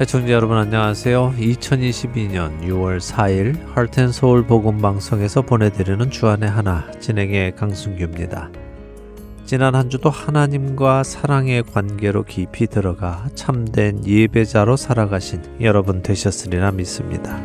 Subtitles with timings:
[0.00, 1.34] 애청자 여러분 안녕하세요.
[1.36, 8.50] 2022년 6월 4일 할텐서울 복음방송에서 보내드리는 주안의 하나 진행의 강승규입니다.
[9.44, 17.36] 지난 한 주도 하나님과 사랑의 관계로 깊이 들어가 참된 예배자로 살아가신 여러분 되셨으리라 믿습니다.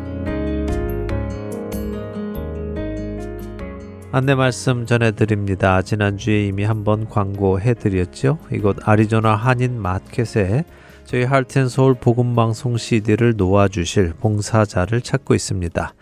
[4.14, 5.82] 안내 말씀 전해드립니다.
[5.82, 8.40] 지난주에 이미 한번 광고해드렸죠.
[8.54, 10.64] 이곳 아리조나 한인 마켓에
[11.06, 15.94] 저희 할텐 서울 복음방송 CD를 놓아주실 봉사자를 찾고 있습니다.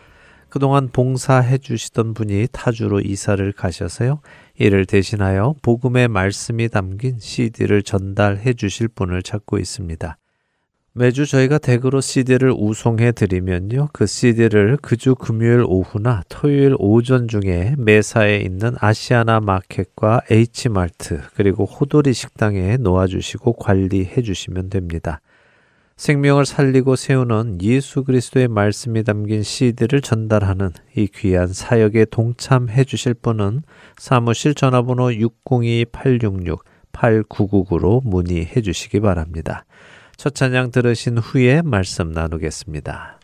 [0.47, 4.21] 그동안 봉사해 주시던 분이 타주로 이사를 가셔서요.
[4.57, 10.17] 이를 대신하여 복음의 말씀이 담긴 CD를 전달해 주실 분을 찾고 있습니다.
[10.95, 13.89] 매주 저희가 댁으로 CD를 우송해 드리면요.
[13.93, 22.13] 그 CD를 그주 금요일 오후나 토요일 오전 중에 매사에 있는 아시아나 마켓과 H마트 그리고 호돌이
[22.13, 25.19] 식당에 놓아 주시고 관리해 주시면 됩니다.
[25.97, 33.63] 생명을 살리고 세우는 예수 그리스도의 말씀이 담긴 CD를 전달하는 이 귀한 사역에 동참해 주실 분은
[33.97, 39.65] 사무실 전화번호 602-866-8999로 문의해 주시기 바랍니다.
[40.17, 43.19] 첫 찬양 들으신 후에 말씀 나누겠습니다.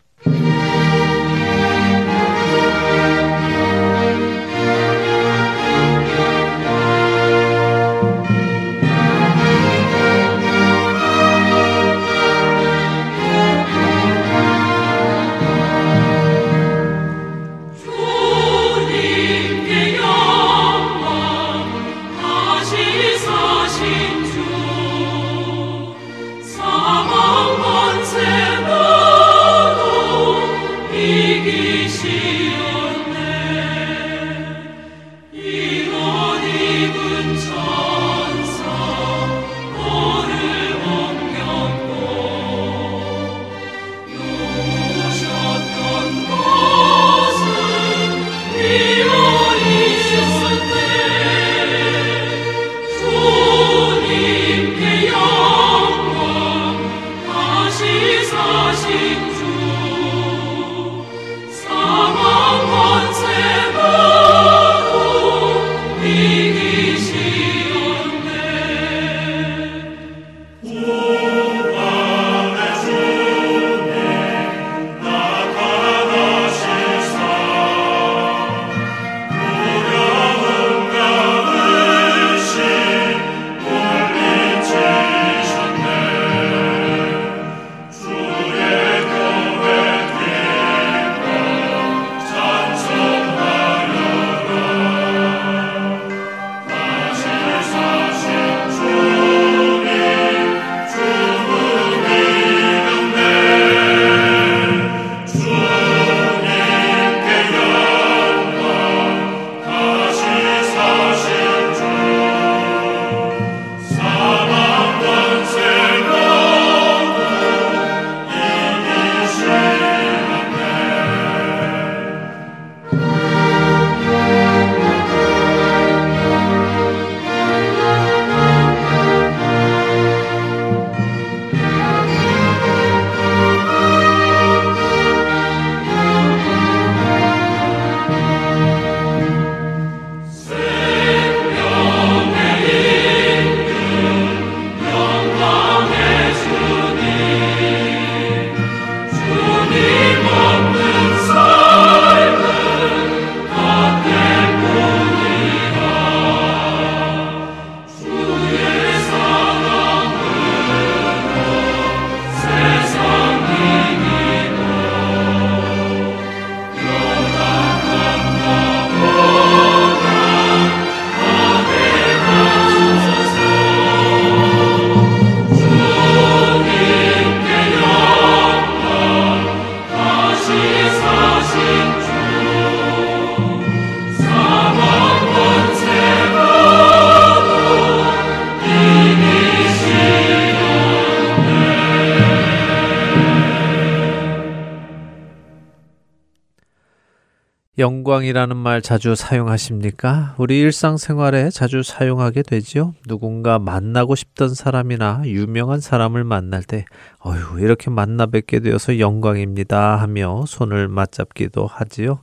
[198.20, 200.34] 영광이라는 말 자주 사용하십니까?
[200.38, 202.94] 우리 일상생활에 자주 사용하게 되지요.
[203.08, 206.84] 누군가 만나고 싶던 사람이나 유명한 사람을 만날 때,
[207.20, 212.20] 어휴, 이렇게 만나 뵙게 되어서 영광입니다 하며 손을 맞잡기도 하지요.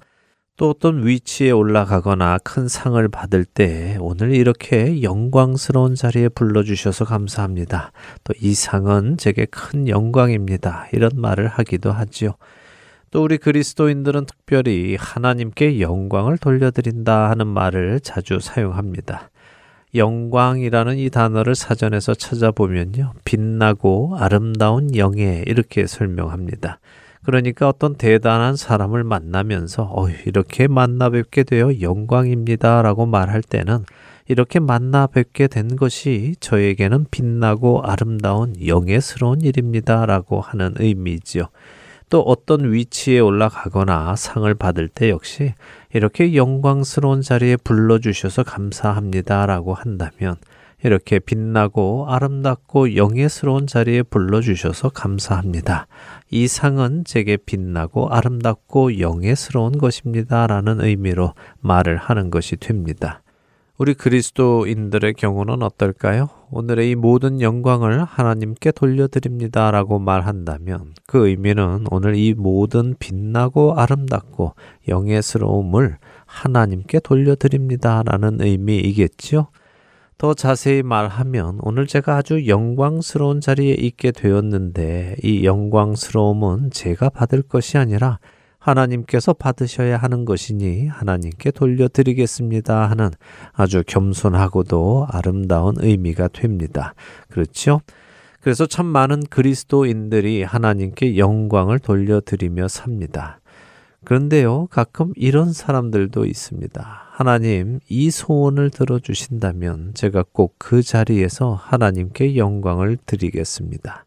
[0.55, 7.91] 또 어떤 위치에 올라가거나 큰 상을 받을 때 오늘 이렇게 영광스러운 자리에 불러주셔서 감사합니다.
[8.23, 10.87] 또 이 상은 제게 큰 영광입니다.
[10.93, 12.33] 이런 말을 하기도 하지요.
[13.17, 19.31] 또 우리 그리스도인들은 특별히 하나님께 영광을 돌려드린다 하는 말을 자주 사용합니다.
[19.95, 23.13] 영광이라는 이 단어를 사전에서 찾아보면요.
[23.25, 26.77] 빛나고 아름다운 영예 이렇게 설명합니다.
[27.25, 33.83] 그러니까 어떤 대단한 사람을 만나면서 어, 이렇게 만나 뵙게 되어 영광입니다 라고 말할 때는
[34.27, 41.47] 이렇게 만나 뵙게 된 것이 저에게는 빛나고 아름다운 영예스러운 일입니다 라고 하는 의미지요.
[42.09, 45.53] 또 어떤 위치에 올라가거나 상을 받을 때 역시
[45.93, 50.35] 이렇게 영광스러운 자리에 불러주셔서 감사합니다 라고 한다면
[50.83, 55.87] 이렇게 빛나고 아름답고 영예스러운 자리에 불러주셔서 감사합니다.
[56.29, 60.45] 이 상은 제게 빛나고 아름답고 영예스러운 것입니다.
[60.45, 63.21] 라는 의미로 말을 하는 것이 됩니다.
[63.79, 66.29] 우리 그리스도인들의 경우는 어떨까요?
[66.49, 69.69] 오늘의 이 모든 영광을 하나님께 돌려드립니다.
[69.69, 74.55] 라고 말한다면 그 의미는 오늘 이 모든 빛나고 아름답고
[74.87, 78.01] 영예스러움을 하나님께 돌려드립니다.
[78.03, 79.49] 라는 의미이겠지요.
[80.17, 87.77] 더 자세히 말하면 오늘 제가 아주 영광스러운 자리에 있게 되었는데 이 영광스러움은 제가 받을 것이
[87.77, 88.17] 아니라
[88.67, 93.09] 하나님께서 받으셔야 하는 것이니 하나님께 돌려드리겠습니다 하는
[93.53, 96.93] 아주 겸손하고도 아름다운 의미가 됩니다.
[97.29, 97.81] 그렇죠?
[98.41, 103.39] 그래서 참 많은 그리스도인들이 하나님께 영광을 돌려드리며 삽니다.
[104.05, 107.07] 그런데요, 가끔 이런 사람들도 있습니다.
[107.11, 114.06] 하나님, 이 소원을 들어주신다면 제가 꼭 그 자리에서 하나님께 영광을 드리겠습니다.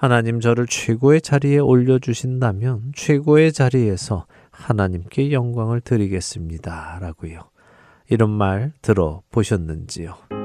[0.00, 7.00] 하나님 저를 최고의 자리에 올려주신다면 최고의 자리에서 하나님께 영광을 드리겠습니다.
[7.00, 7.40] 라고요.
[8.08, 10.37] 이런 말 들어보셨는지요?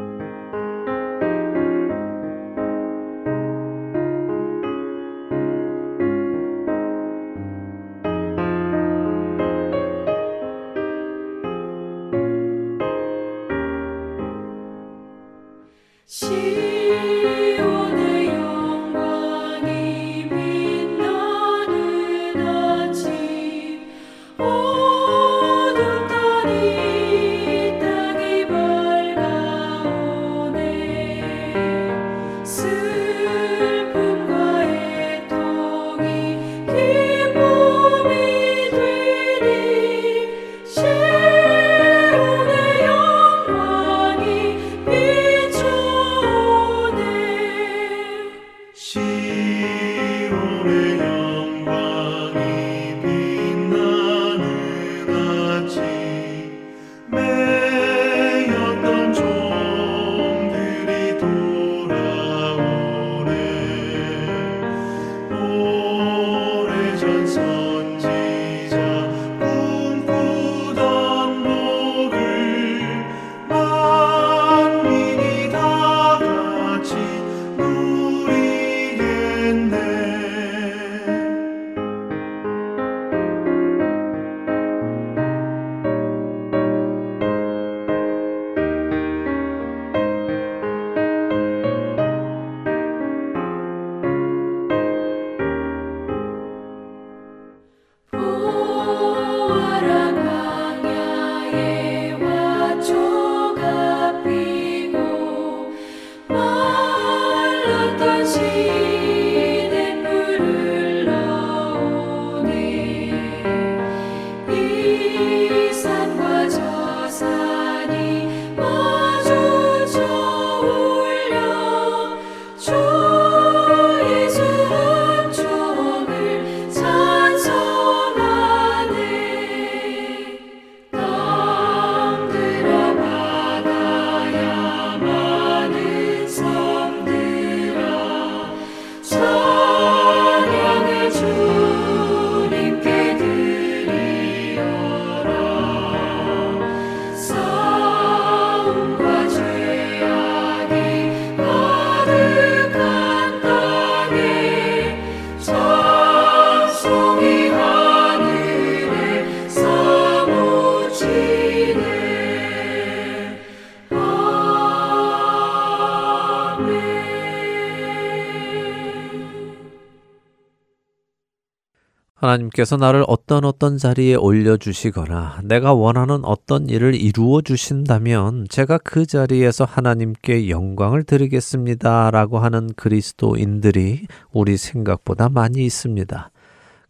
[172.33, 179.65] 하나님께서 나를 어떤 어떤 자리에 올려주시거나 내가 원하는 어떤 일을 이루어 주신다면 제가 그 자리에서
[179.65, 182.11] 하나님께 영광을 드리겠습니다.
[182.11, 186.31] 라고 하는 그리스도인들이 우리 생각보다 많이 있습니다.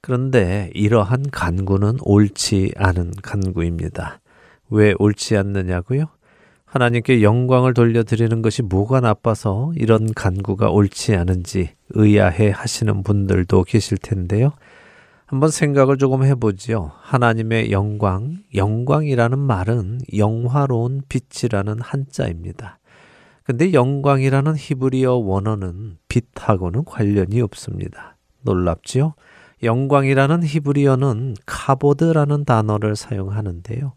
[0.02, 4.20] 그런데 이러한 간구는 옳지 않은 간구입니다.
[4.70, 6.06] 왜 옳지 않느냐고요?
[6.66, 14.54] 하나님께 영광을 돌려드리는 것이 뭐가 나빠서 이런 간구가 옳지 않은지 의아해 하시는 분들도 계실 텐데요.
[15.34, 16.92] 한번 생각을 조금 해보지요.
[17.02, 22.78] 하나님의 영광, 영광이라는 말은 영화로운 빛이라는 한자입니다.
[23.44, 28.16] 근데 영광이라는 히브리어 원어는 빛하고는 관련이 없습니다.
[28.44, 29.16] 놀랍지요?
[29.64, 33.94] 영광이라는 히브리어는 카보드라는 단어를 사용하는데요.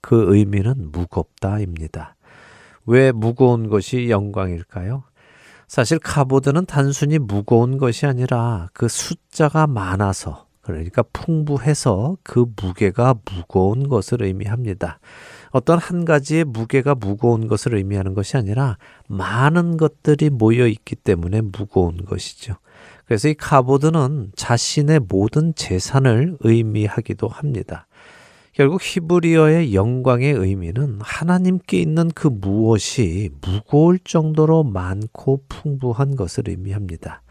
[0.00, 2.16] 그 의미는 무겁다입니다.
[2.86, 5.04] 왜 무거운 것이 영광일까요?
[5.68, 14.22] 사실 카보드는 단순히 무거운 것이 아니라 그 숫자가 많아서 그러니까 풍부해서 그 무게가 무거운 것을
[14.22, 15.00] 의미합니다.
[15.50, 22.04] 어떤 한 가지의 무게가 무거운 것을 의미하는 것이 아니라 많은 것들이 모여 있기 때문에 무거운
[22.04, 22.54] 것이죠.
[23.04, 27.88] 그래서 이 카보드는 자신의 모든 재산을 의미하기도 합니다.
[28.52, 37.22] 결국 히브리어의 영광의 의미는 하나님께 있는 그 무엇이 무거울 정도로 많고 풍부한 것을 의미합니다.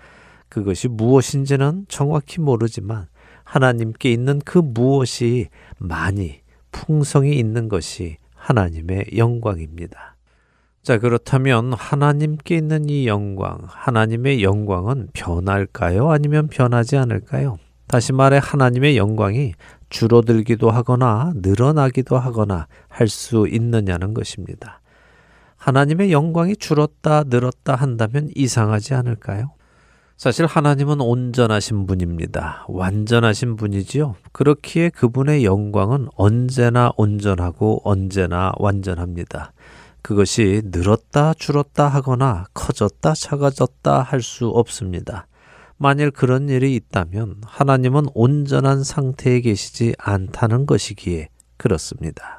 [0.50, 3.08] 그것이 무엇인지는 정확히 모르지만
[3.49, 5.47] 하나님께 있는 그 무엇이
[5.79, 6.41] 많이
[6.71, 10.15] 풍성이 있는 것이 하나님의 영광입니다.
[10.83, 16.11] 자, 그렇다면 하나님께 있는 이 영광, 하나님의 영광은 변할까요?
[16.11, 17.57] 아니면 변하지 않을까요?
[17.87, 19.53] 다시 말해 하나님의 영광이
[19.89, 24.79] 줄어들기도 하거나 늘어나기도 하거나 할 수 있느냐는 것입니다.
[25.57, 29.53] 하나님의 영광이 줄었다 늘었다 한다면 이상하지 않을까요?
[30.19, 32.65] 사실 하나님은 온전하신 분입니다.
[32.67, 34.17] 완전하신 분이지요.
[34.33, 39.53] 그렇기에 그분의 영광은 언제나 온전하고 언제나 완전합니다.
[40.01, 45.25] 그것이 늘었다 줄었다 하거나 커졌다 작아졌다 할 수 없습니다.
[45.77, 52.38] 만일 그런 일이 있다면 하나님은 온전한 상태에 계시지 않다는 것이기에 그렇습니다.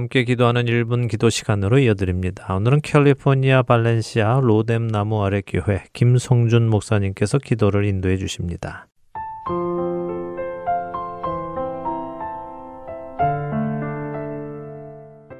[0.00, 2.54] 함께 기도하는 1분 기도 시간으로 이어드립니다.
[2.54, 8.86] 오늘은 캘리포니아 발렌시아 로뎀 나무 아래 교회 김성준 목사님께서 기도를 인도해 주십니다.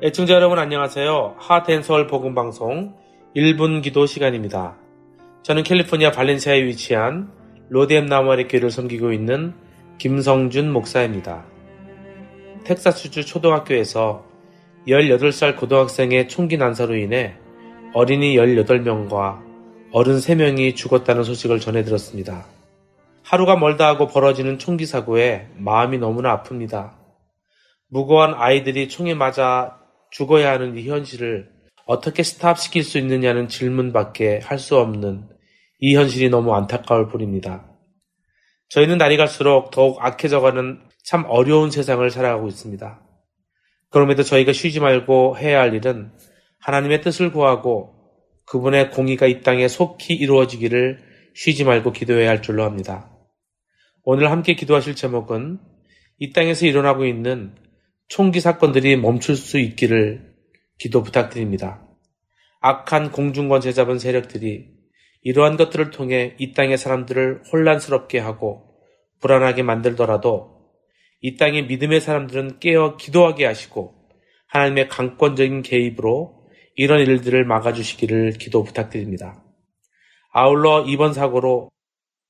[0.03, 1.37] 애청자 여러분 안녕하세요.
[1.39, 2.95] 하텐서울 복음 방송
[3.35, 4.77] 1분 기도 시간입니다.
[5.43, 7.31] 저는 캘리포니아 발렌시아에 위치한
[7.71, 9.55] 로뎀 나무 아래 교회를 섬기고 있는
[9.97, 11.47] 김성준 목사입니다.
[12.65, 14.29] 텍사스주 초등학교에서
[14.87, 17.35] 18살 고등학생의 총기 난사로 인해
[17.93, 19.41] 어린이 18명과
[19.93, 22.47] 어른 3명이 죽었다는 소식을 전해 들었습니다.
[23.23, 26.93] 하루가 멀다 하고 벌어지는 총기 사고에 마음이 너무나 아픕니다.
[27.89, 29.79] 무고한 아이들이 총에 맞아
[30.11, 31.51] 죽어야 하는 이 현실을
[31.87, 35.29] 어떻게 스탑시킬 수 있느냐는 질문밖에 할 수 없는
[35.81, 37.67] 이 현실이 너무 안타까울 뿐입니다.
[38.69, 43.01] 저희는 날이 갈수록 더욱 악해져가는 참 어려운 세상을 살아가고 있습니다.
[43.91, 46.13] 그럼에도 저희가 쉬지 말고 해야 할 일은
[46.61, 47.95] 하나님의 뜻을 구하고
[48.47, 50.99] 그분의 공의가 이 땅에 속히 이루어지기를
[51.35, 53.11] 쉬지 말고 기도해야 할 줄로 합니다.
[54.03, 55.59] 오늘 함께 기도하실 제목은
[56.19, 57.55] 이 땅에서 일어나고 있는
[58.09, 60.35] 총기 사건들이 멈출 수 있기를
[60.79, 61.87] 기도 부탁드립니다.
[62.61, 64.69] 악한 공중권 제 잡은 세력들이
[65.23, 68.75] 이러한 것들을 통해 이 땅의 사람들을 혼란스럽게 하고
[69.21, 70.60] 불안하게 만들더라도
[71.21, 73.95] 이 땅의 믿음의 사람들은 깨어 기도하게 하시고
[74.47, 76.41] 하나님의 강권적인 개입으로
[76.77, 79.45] 이런 일들을 막아주시기를 기도 부탁드립니다.
[80.33, 81.71] 아울러 이번 사고로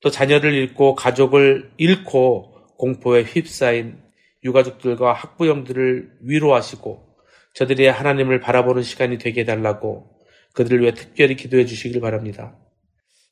[0.01, 4.01] 또 자녀를 잃고 가족을 잃고 공포에 휩싸인
[4.43, 7.11] 유가족들과 학부형들을 위로하시고
[7.55, 10.09] 저들의 하나님을 바라보는 시간이 되게 해달라고
[10.55, 12.57] 그들을 위해 특별히 기도해 주시길 바랍니다.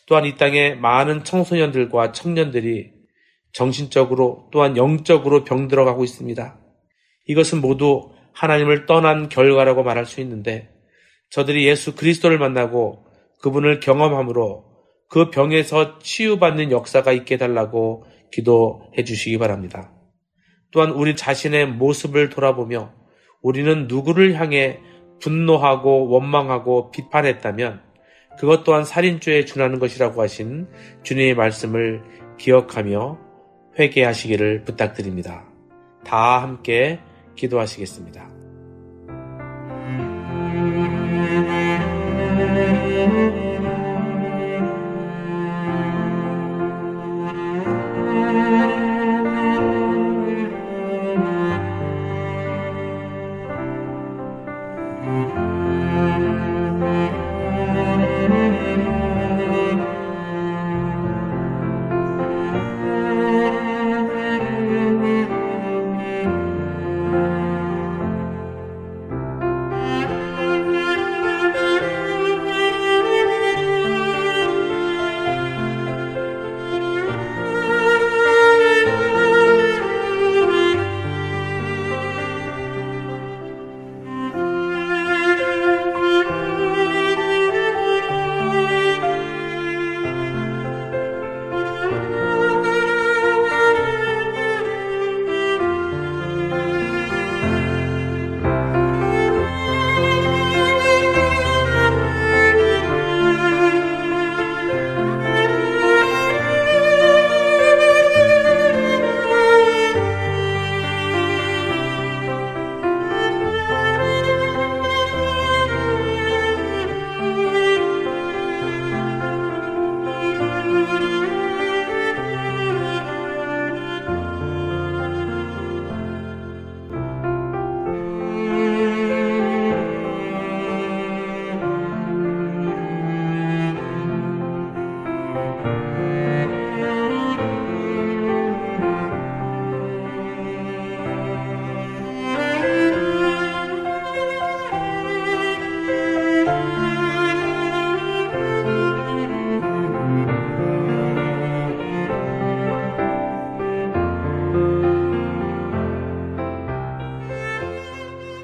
[0.07, 2.98] 또한 이 땅에 많은 청소년들과 청년들이
[3.53, 6.59] 정신적으로 또한 영적으로 병들어가고 있습니다.
[7.27, 10.71] 이것은 모두 하나님을 떠난 결과라고 말할 수 있는데
[11.31, 13.05] 저들이 예수 그리스도를 만나고
[13.43, 14.65] 그분을 경험함으로
[15.09, 19.93] 그 병에서 치유받는 역사가 있게 해달라고 기도해 주시기 바랍니다.
[20.71, 22.93] 또한 우리 자신의 모습을 돌아보며
[23.43, 24.81] 우리는 누구를 향해
[25.21, 27.83] 분노하고 원망하고 비판했다면
[28.39, 30.69] 그것 또한 살인죄에 준하는 것이라고 하신
[31.03, 32.03] 주님의 말씀을
[32.39, 33.28] 기억하며
[33.79, 35.45] 회개하시기를 부탁드립니다.
[36.05, 36.99] 다 함께
[37.37, 38.29] 기도하시겠습니다.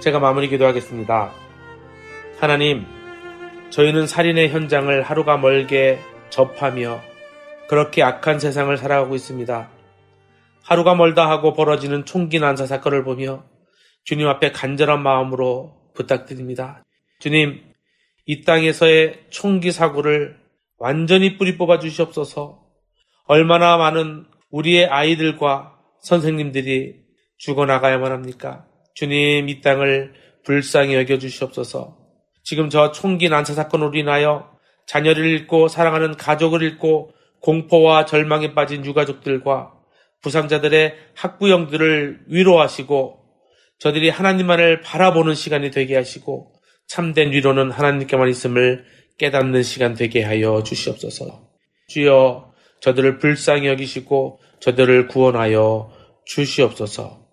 [0.04, 1.32] 제가 마무리 기도하겠습니다.
[2.38, 2.84] 하나님,
[3.70, 7.00] 저희는 살인의 현장을 하루가 멀게 접하며
[7.70, 9.70] 그렇게 악한 세상을 살아가고 있습니다.
[10.62, 13.46] 하루가 멀다 하고 벌어지는 총기 난사 사건을 보며
[14.04, 16.84] 주님 앞에 간절한 마음으로 부탁드립니다.
[17.20, 17.62] 주님,
[18.26, 20.38] 이 땅에서의 총기 사고를
[20.76, 22.60] 완전히 뿌리 뽑아 주시옵소서
[23.24, 26.96] 얼마나 많은 우리의 아이들과 선생님들이
[27.38, 28.66] 죽어나가야만 합니까?
[28.94, 31.96] 주님 이 땅을 불쌍히 여겨 주시옵소서.
[32.42, 34.50] 지금 저 총기 난사 사건으로 인하여
[34.86, 39.72] 자녀를 잃고 사랑하는 가족을 잃고 공포와 절망에 빠진 유가족들과
[40.22, 43.20] 부상자들의 학부형들을 위로하시고
[43.78, 46.52] 저들이 하나님만을 바라보는 시간이 되게 하시고
[46.86, 48.84] 참된 위로는 하나님께만 있음을
[49.18, 51.48] 깨닫는 시간 되게 하여 주시옵소서.
[51.88, 55.90] 주여 저들을 불쌍히 여기시고 저들을 구원하여
[56.26, 57.23] 주시옵소서.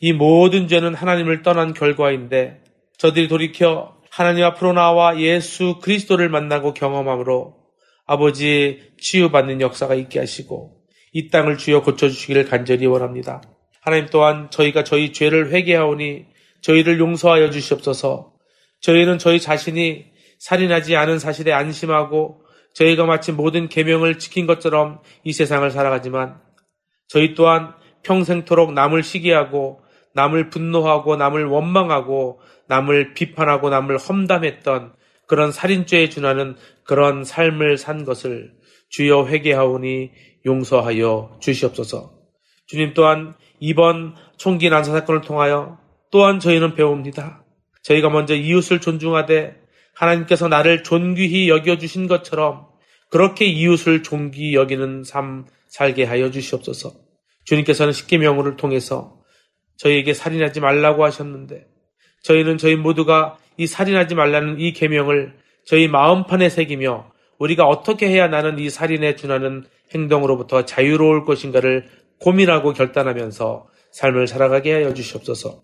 [0.00, 2.62] 이 모든 죄는 하나님을 떠난 결과인데
[2.98, 7.56] 저들이 돌이켜 하나님 앞으로 나와 예수 그리스도를 만나고 경험함으로
[8.06, 10.78] 아버지 치유받는 역사가 있게 하시고
[11.12, 13.42] 이 땅을 주여 고쳐주시기를 간절히 원합니다.
[13.80, 16.26] 하나님 또한 저희가 저희 죄를 회개하오니
[16.62, 18.32] 저희를 용서하여 주시옵소서
[18.80, 20.06] 저희는 저희 자신이
[20.38, 22.42] 살인하지 않은 사실에 안심하고
[22.74, 26.40] 저희가 마치 모든 계명을 지킨 것처럼 이 세상을 살아가지만
[27.08, 29.80] 저희 또한 평생토록 남을 시기하고
[30.18, 34.92] 남을 분노하고 남을 원망하고 남을 비판하고 남을 험담했던
[35.28, 38.52] 그런 살인죄에 준하는 그런 삶을 산 것을
[38.88, 40.10] 주여 회개하오니
[40.44, 42.14] 용서하여 주시옵소서.
[42.66, 45.78] 주님 또한 이번 총기 난사 사건을 통하여
[46.10, 47.44] 또한 저희는 배웁니다.
[47.82, 49.54] 저희가 먼저 이웃을 존중하되
[49.94, 52.66] 하나님께서 나를 존귀히 여겨주신 것처럼
[53.08, 56.92] 그렇게 이웃을 존귀히 여기는 삶 살게 하여 주시옵소서.
[57.44, 59.17] 주님께서는 십계명호를 통해서
[59.78, 61.66] 저희에게 살인하지 말라고 하셨는데
[62.22, 68.58] 저희는 저희 모두가 이 살인하지 말라는 이 계명을 저희 마음판에 새기며 우리가 어떻게 해야 나는
[68.58, 69.64] 이 살인에 준하는
[69.94, 71.86] 행동으로부터 자유로울 것인가를
[72.20, 75.62] 고민하고 결단하면서 삶을 살아가게 하여 주시옵소서.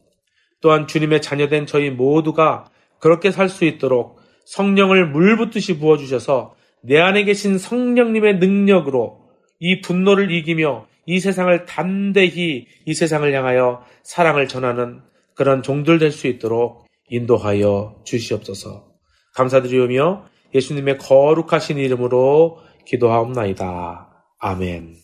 [0.61, 7.25] 또한 주님의 자녀된 저희 모두가 그렇게 살 수 있도록 성령을 물 붓듯이 부어주셔서 내 안에
[7.25, 9.21] 계신 성령님의 능력으로
[9.59, 15.03] 이 분노를 이기며 이 세상을 담대히 이 세상을 향하여 사랑을 전하는
[15.35, 18.87] 그런 종들 될 수 있도록 인도하여 주시옵소서.
[19.35, 24.09] 감사드리오며 예수님의 거룩하신 이름으로 기도하옵나이다.
[24.39, 25.04] 아멘.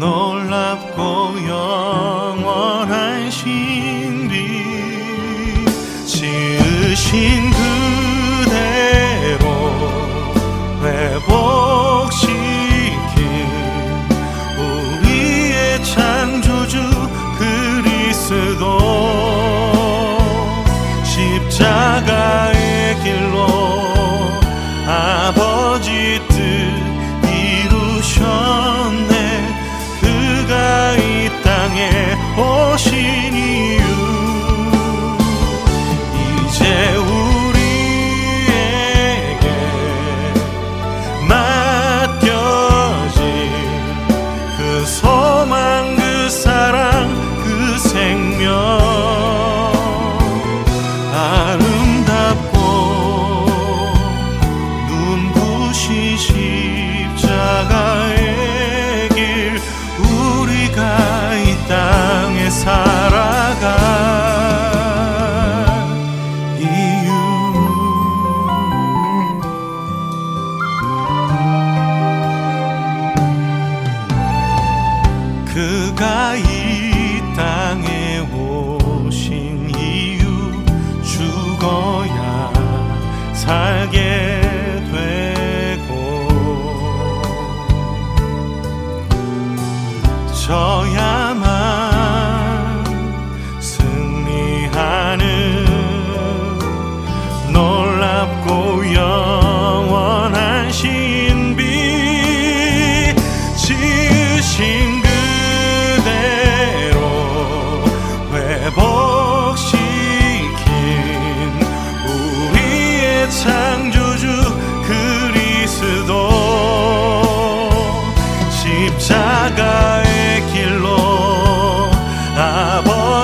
[0.00, 0.29] 저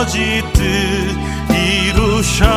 [0.07, 0.63] 아버지 뜻
[1.91, 2.57] 이루셨네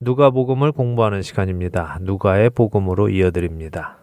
[0.00, 1.98] 누가복음을 공부하는 시간입니다.
[2.02, 3.98] 누가의 복음으로 이어드립니다.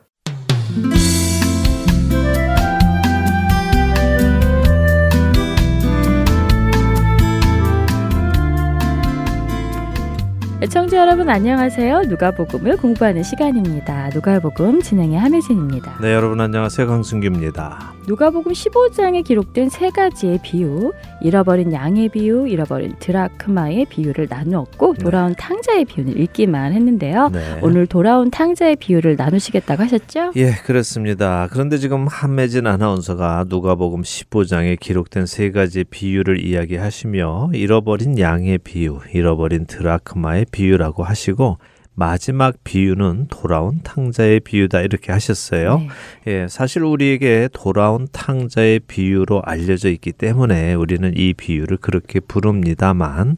[10.70, 12.02] 청자 여러분 안녕하세요.
[12.10, 14.10] 누가복음을 공부하는 시간입니다.
[14.14, 16.00] 누가복음 진행의 함혜진입니다.
[16.02, 16.88] 네, 여러분 안녕하세요.
[16.88, 17.95] 강승규입니다.
[18.08, 25.04] 누가복음 15장에 기록된 세 가지의 비유, 잃어버린 양의 비유, 잃어버린 드라크마의 비유를 나누었고 네.
[25.04, 27.30] 돌아온 탕자의 비유는 읽기만 했는데요.
[27.30, 27.60] 네.
[27.64, 30.34] 오늘 돌아온 탕자의 비유를 나누시겠다고 하셨죠?
[30.36, 31.48] 예, 그렇습니다.
[31.52, 39.66] 그런데 지금 한매진 아나운서가 누가복음 15장에 기록된 세 가지 비유를 이야기하시며 잃어버린 양의 비유, 잃어버린
[39.66, 41.58] 드라크마의 비유라고 하시고
[41.96, 45.80] 마지막 비유는 돌아온 탕자의 비유다 이렇게 하셨어요.
[45.80, 45.88] 네.
[46.28, 53.38] 예, 사실 우리에게 돌아온 탕자의 비유로 알려져 있기 때문에 우리는 이 비유를 그렇게 부릅니다만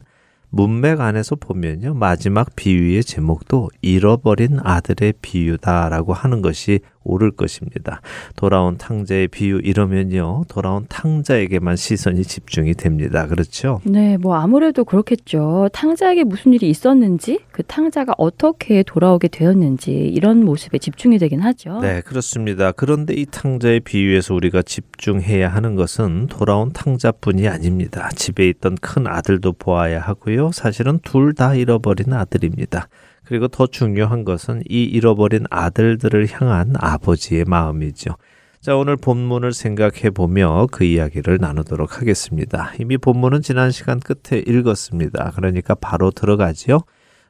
[0.50, 1.94] 문맥 안에서 보면요.
[1.94, 8.00] 마지막 비유의 제목도 잃어버린 아들의 비유다라고 하는 것이 옳을 것입니다.
[8.36, 10.44] 돌아온 탕자의 비유 이러면요.
[10.48, 13.26] 돌아온 탕자에게만 시선이 집중이 됩니다.
[13.26, 13.80] 그렇죠?
[13.84, 15.68] 네, 뭐 아무래도 그렇겠죠.
[15.72, 21.80] 탕자에게 무슨 일이 있었는지, 그 탕자가 어떻게 돌아오게 되었는지 이런 모습에 집중이 되긴 하죠.
[21.80, 22.72] 네, 그렇습니다.
[22.72, 28.10] 그런데 이 탕자의 비유에서 우리가 집중해야 하는 것은 돌아온 탕자뿐이 아닙니다.
[28.14, 30.50] 집에 있던 큰 아들도 보아야 하고요.
[30.52, 32.88] 사실은 둘 다 잃어버린 아들입니다.
[33.28, 38.16] 그리고 더 중요한 것은 이 잃어버린 아들들을 향한 아버지의 마음이죠.
[38.62, 42.72] 자, 오늘 본문을 생각해 보며 그 이야기를 나누도록 하겠습니다.
[42.80, 45.32] 이미 본문은 지난 시간 끝에 읽었습니다.
[45.36, 46.80] 그러니까 바로 들어가지요.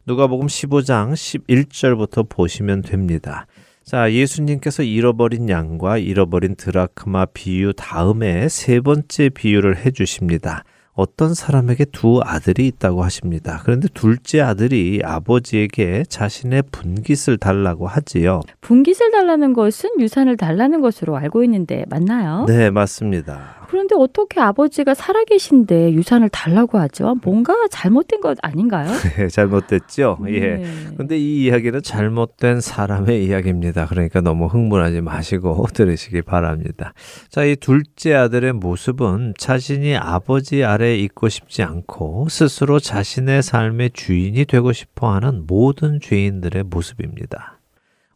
[0.06, 3.46] 누가복음 15장 11절부터 보시면 됩니다.
[3.82, 10.62] 자, 예수님께서 잃어버린 양과 잃어버린 드라크마 비유 다음에 세 번째 비유를 해 주십니다.
[10.98, 13.60] 어떤 사람에게 두 아들이 있다고 하십니다.
[13.62, 18.40] 그런데 둘째 아들이 아버지에게 자신의 분깃을 달라고 하지요.
[18.62, 22.46] 분깃을 달라는 것은 유산을 달라는 것으로 알고 있는데 맞나요?
[22.48, 23.67] 네, 맞습니다.
[23.68, 27.16] 그런데 어떻게 아버지가 살아계신데 유산을 달라고 하죠?
[27.22, 28.90] 뭔가 잘못된 것 아닌가요?
[29.16, 30.18] 네, 잘못됐죠.
[30.28, 30.40] 예.
[30.40, 30.64] 네.
[30.96, 33.86] 근데 이 이야기는 잘못된 사람의 이야기입니다.
[33.86, 36.94] 그러니까 너무 흥분하지 마시고 들으시기 바랍니다.
[37.28, 44.46] 자, 이 둘째 아들의 모습은 자신이 아버지 아래에 있고 싶지 않고 스스로 자신의 삶의 주인이
[44.46, 47.58] 되고 싶어 하는 모든 죄인들의 모습입니다.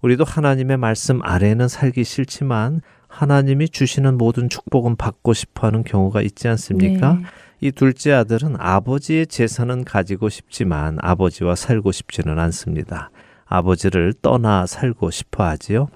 [0.02, 2.80] 우리도 하나님의 말씀 아래에는 살기 싫지만
[3.12, 7.14] 하나님이 주시는 모든 축복은 받고 싶어 하는 경우가 있지 않습니까?
[7.14, 7.22] 네.
[7.61, 13.11] 이 둘째 아들은 아버지의 재산은 가지고 싶지만 아버지와 살고 싶지는 않습니다.
[13.44, 15.88] 아버지를 떠나 살고 싶어 하지요.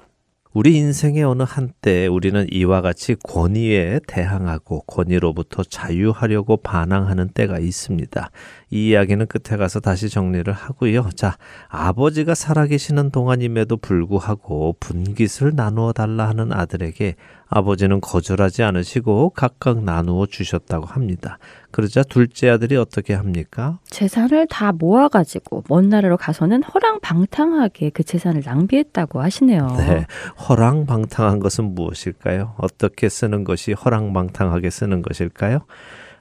[0.58, 8.30] 우리 인생의 어느 한때 우리는 이와 같이 권위에 대항하고 권위로부터 자유하려고 반항하는 때가 있습니다.
[8.70, 11.10] 이 이야기는 끝에 가서 다시 정리를 하고요.
[11.14, 11.36] 자,
[11.68, 17.16] 아버지가 살아계시는 동안임에도 불구하고 분깃을 나누어 달라 하는 아들에게
[17.48, 21.38] 아버지는 거절하지 않으시고 각각 나누어 주셨다고 합니다.
[21.76, 23.80] 그러자 둘째 아들이 어떻게 합니까?
[23.90, 29.66] 재산을 다 모아가지고 먼 나라로 가서는 허랑방탕하게 그 재산을 낭비했다고 하시네요.
[29.76, 30.06] 네.
[30.48, 32.54] 허랑방탕한 것은 무엇일까요?
[32.56, 35.66] 어떻게 쓰는 것이 허랑방탕하게 쓰는 것일까요?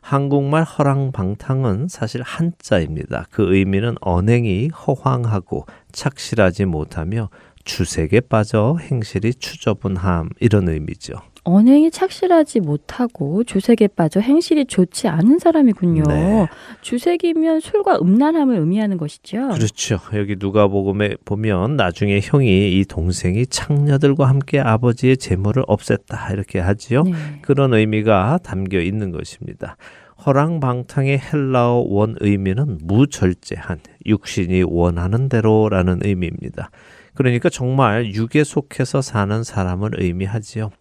[0.02, 3.28] 한국말 허랑방탕은 사실 한자입니다.
[3.32, 7.30] 그 의미는 언행이 허황하고 착실하지 못하며
[7.64, 11.14] 주색에 빠져 행실이 추저분함 이런 의미죠.
[11.46, 16.04] 언행이 착실하지 못하고 주색에 빠져 행실이 좋지 않은 사람이군요.
[16.04, 16.48] 네.
[16.82, 19.50] 주색이면 술과 음란함을 의미하는 것이죠.
[19.50, 20.00] 그렇죠.
[20.14, 27.04] 여기 누가복음에 보면 나중에 형이 이 동생이 창녀들과 함께 아버지의 재물을 없앴다 이렇게 하지요.
[27.04, 27.14] 네.
[27.44, 29.78] 그런 의미가 담겨 있는 것입니다.
[30.26, 36.72] 허랑방탕의 헬라어 원 의미는 무절제한, 육신이 원하는 대로라는 의미입니다.
[37.14, 40.72] 그러니까 정말 육에 속해서 사는 사람을 의미하지요.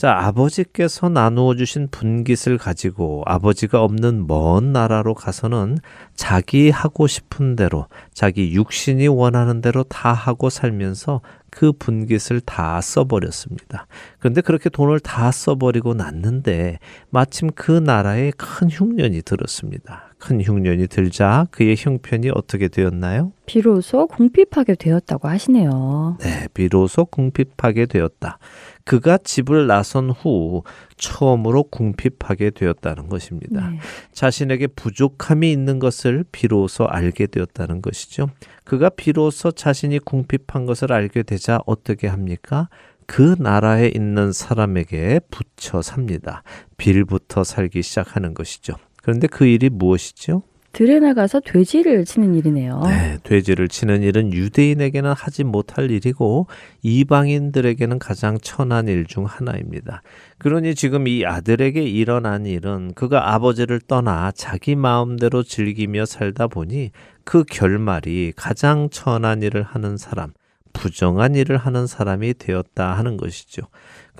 [0.00, 5.76] 자, 아버지께서 나누어 주신 분깃을 가지고 아버지가 없는 먼 나라로 가서는
[6.14, 7.84] 자기 하고 싶은 대로,
[8.14, 13.86] 자기 육신이 원하는 대로 다 하고 살면서 그 분깃을 다 써버렸습니다.
[14.18, 16.78] 그런데 그렇게 돈을 다 써버리고 났는데
[17.10, 20.14] 마침 그 나라에 큰 흉년이 들었습니다.
[20.18, 23.32] 큰 흉년이 들자 그의 형편이 어떻게 되었나요?
[23.46, 26.16] 비로소 궁핍하게 되었다고 하시네요.
[26.20, 28.38] 네, 비로소 궁핍하게 되었다.
[28.84, 30.62] 그가 집을 나선 후
[30.96, 33.70] 처음으로 궁핍하게 되었다는 것입니다.
[33.70, 33.78] 네.
[34.12, 38.30] 자신에게 부족함이 있는 것을 비로소 알게 되었다는 것이죠.
[38.64, 42.68] 그가 비로소 자신이 궁핍한 것을 알게 되자 어떻게 합니까?
[43.06, 46.44] 그 나라에 있는 사람에게 붙여 삽니다.
[46.76, 48.74] 빌부터 살기 시작하는 것이죠.
[49.02, 50.42] 그런데 그 일이 무엇이죠?
[50.72, 52.80] 들에 나가서 돼지를 치는 일이네요.
[52.84, 56.46] 네, 돼지를 치는 일은 유대인에게는 하지 못할 일이고
[56.82, 60.02] 이방인들에게는 가장 천한 일 중 하나입니다.
[60.38, 66.92] 그러니 지금 이 아들에게 일어난 일은 그가 아버지를 떠나 자기 마음대로 즐기며 살다 보니
[67.24, 70.32] 그 결말이 가장 천한 일을 하는 사람,
[70.72, 73.62] 부정한 일을 하는 사람이 되었다 하는 것이죠.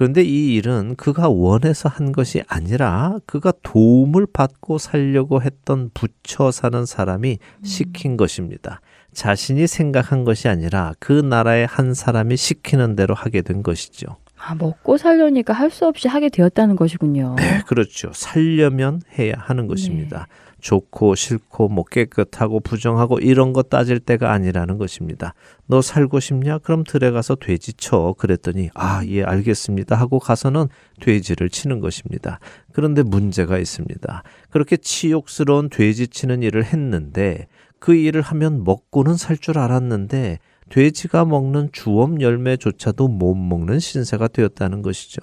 [0.01, 6.87] 그런데 이 일은 그가 원해서 한 것이 아니라 그가 도움을 받고 살려고 했던 부처 사는
[6.87, 8.81] 사람이 시킨 것입니다.
[9.13, 14.17] 자신이 생각한 것이 아니라 그 나라의 한 사람이 시키는 대로 하게 된 것이죠.
[14.39, 17.35] 아, 먹고 살려니까 할 수 없이 하게 되었다는 것이군요.
[17.37, 18.11] 네, 그렇죠.
[18.15, 20.29] 살려면 해야 하는 것입니다.
[20.61, 25.35] 좋고 싫고 뭐 깨끗하고 부정하고 이런 거 따질 때가 아니라는 것입니다.
[25.67, 26.59] 너 살고 싶냐?
[26.59, 28.15] 그럼 들에 가서 돼지 쳐.
[28.19, 30.69] 그랬더니 아, 예, 알겠습니다 하고 가서는
[31.01, 32.39] 돼지를 치는 것입니다.
[32.73, 34.23] 그런데 문제가 있습니다.
[34.51, 37.47] 그렇게 치욕스러운 돼지 치는 일을 했는데
[37.79, 40.39] 그 일을 하면 먹고는 살 줄 알았는데
[40.69, 45.21] 돼지가 먹는 주엄 열매조차도 못 먹는 신세가 되었다는 것이죠.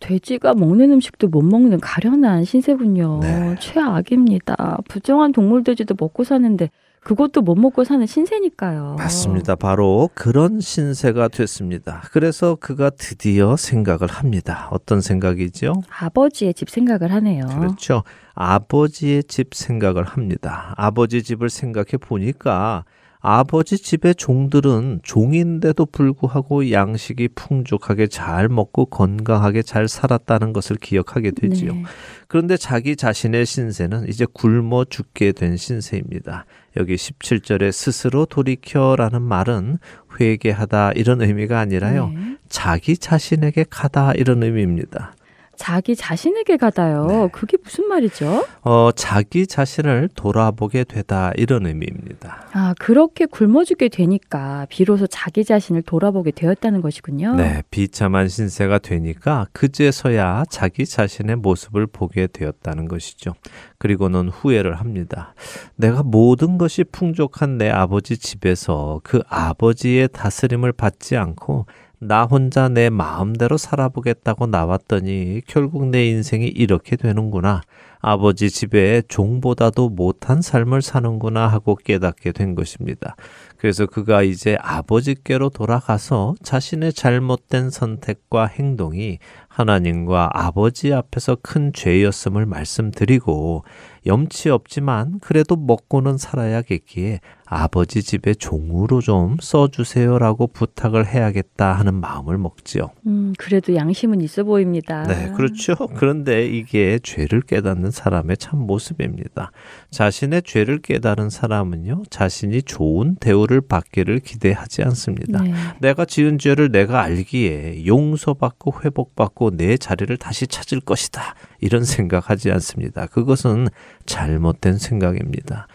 [0.00, 3.20] 돼지가 먹는 음식도 못 먹는 가련한 신세군요.
[3.22, 3.54] 네.
[3.60, 4.78] 최악입니다.
[4.88, 6.70] 부정한 동물 돼지도 먹고 사는데
[7.02, 8.96] 그것도 못 먹고 사는 신세니까요.
[8.98, 9.54] 맞습니다.
[9.54, 12.02] 바로 그런 신세가 됐습니다.
[12.12, 14.68] 그래서 그가 드디어 생각을 합니다.
[14.70, 15.74] 어떤 생각이죠?
[15.98, 17.46] 아버지의 집 생각을 하네요.
[17.46, 18.02] 그렇죠.
[18.34, 20.74] 아버지의 집 생각을 합니다.
[20.76, 22.84] 아버지 집을 생각해 보니까
[23.22, 31.74] 아버지 집의 종들은 종인데도 불구하고 양식이 풍족하게 잘 먹고 건강하게 잘 살았다는 것을 기억하게 되지요.
[31.74, 31.82] 네.
[32.28, 36.46] 그런데 자기 자신의 신세는 이제 굶어 죽게 된 신세입니다.
[36.78, 39.78] 여기 17절에 스스로 돌이켜라는 말은
[40.18, 42.12] 회개하다 이런 의미가 아니라요.
[42.14, 42.36] 네.
[42.48, 45.14] 자기 자신에게 가다 이런 의미입니다.
[45.60, 47.06] 자기 자신에게 가다요.
[47.06, 47.28] 네.
[47.32, 48.46] 그게 무슨 말이죠?
[48.62, 52.46] 어, 자기 자신을 돌아보게 되다 이런 의미입니다.
[52.54, 57.34] 아, 그렇게 굶어 죽게 되니까 비로소 자기 자신을 돌아보게 되었다는 것이군요.
[57.34, 63.34] 네, 비참한 신세가 되니까 그제서야 자기 자신의 모습을 보게 되었다는 것이죠.
[63.76, 65.34] 그리고는 후회를 합니다.
[65.76, 71.66] 내가 모든 것이 풍족한 내 아버지 집에서 그 아버지의 다스림을 받지 않고
[72.02, 77.60] 나 혼자 내 마음대로 살아보겠다고 나왔더니 결국 내 인생이 이렇게 되는구나.
[78.00, 83.16] 아버지 집에 종보다도 못한 삶을 사는구나 하고 깨닫게 된 것입니다.
[83.58, 89.18] 그래서 그가 이제 아버지께로 돌아가서 자신의 잘못된 선택과 행동이
[89.60, 93.64] 하나님과 아버지 앞에서 큰 죄였음을 말씀드리고
[94.06, 102.90] 염치 없지만 그래도 먹고는 살아야겠기에 아버지 집에 종으로 좀 써주세요라고 부탁을 해야겠다 하는 마음을 먹지요.
[103.08, 105.02] 음, 그래도 양심은 있어 보입니다.
[105.02, 105.74] 네, 그렇죠.
[105.96, 109.50] 그런데 이게 죄를 깨닫는 사람의 참 모습입니다.
[109.90, 115.42] 자신의 죄를 깨달은 사람은요, 자신이 좋은 대우를 받기를 기대하지 않습니다.
[115.42, 115.52] 네.
[115.80, 121.34] 내가 지은 죄를 내가 알기에 용서받고 회복받고 내 자리를 다시 찾을 것이다.
[121.60, 123.06] 이런 생각하지 않습니다.
[123.06, 123.68] 그것은
[124.06, 125.66] 잘못된 생각입니다.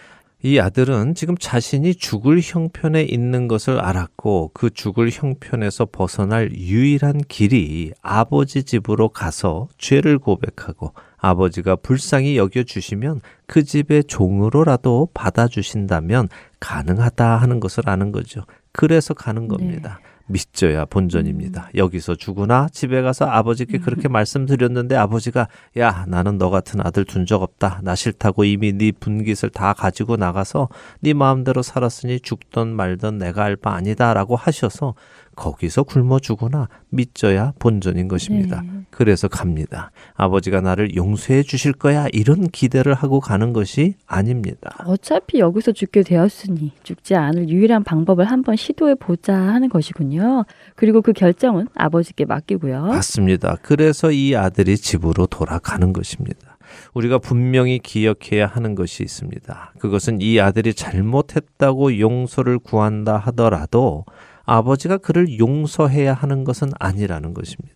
[0.45, 7.93] 이 아들은 지금 자신이 죽을 형편에 있는 것을 알았고 그 죽을 형편에서 벗어날 유일한 길이
[8.03, 17.89] 아버지 집으로 가서 죄를 고백하고 아버지가 불쌍히 여겨주시면 그 집의 종으로라도 받아주신다면 가능하다 하는 것을
[17.89, 18.45] 아는 거죠.
[18.71, 19.99] 그래서 가는 겁니다.
[20.27, 21.69] 믿져야 본전입니다.
[21.75, 25.47] 여기서 죽으나 집에 가서 아버지께 그렇게 말씀드렸는데 아버지가
[25.77, 27.81] 야 나는 너 같은 아들 둔 적 없다.
[27.83, 30.69] 나 싫다고 이미 네 분깃을 다 가지고 나가서
[31.01, 34.95] 네 마음대로 살았으니 죽던 말던 내가 알 바 아니다라고 하셔서
[35.35, 38.61] 거기서 굶어 죽으나 믿져야 본전인 것입니다.
[38.61, 38.69] 네.
[38.89, 39.91] 그래서 갑니다.
[40.15, 44.75] 아버지가 나를 용서해 주실 거야 이런 기대를 하고 가는 것이 아닙니다.
[44.85, 50.45] 어차피 여기서 죽게 되었으니 죽지 않을 유일한 방법을 한번 시도해 보자 하는 것이군요.
[50.75, 52.85] 그리고 그 결정은 아버지께 맡기고요.
[52.85, 53.57] 맞습니다.
[53.61, 56.55] 그래서 이 아들이 집으로 돌아가는 것입니다.
[56.93, 59.73] 우리가 분명히 기억해야 하는 것이 있습니다.
[59.79, 64.05] 그것은 이 아들이 잘못했다고 용서를 구한다 하더라도
[64.45, 67.75] 아버지가 그를 용서해야 하는 것은 아니라는 것입니다.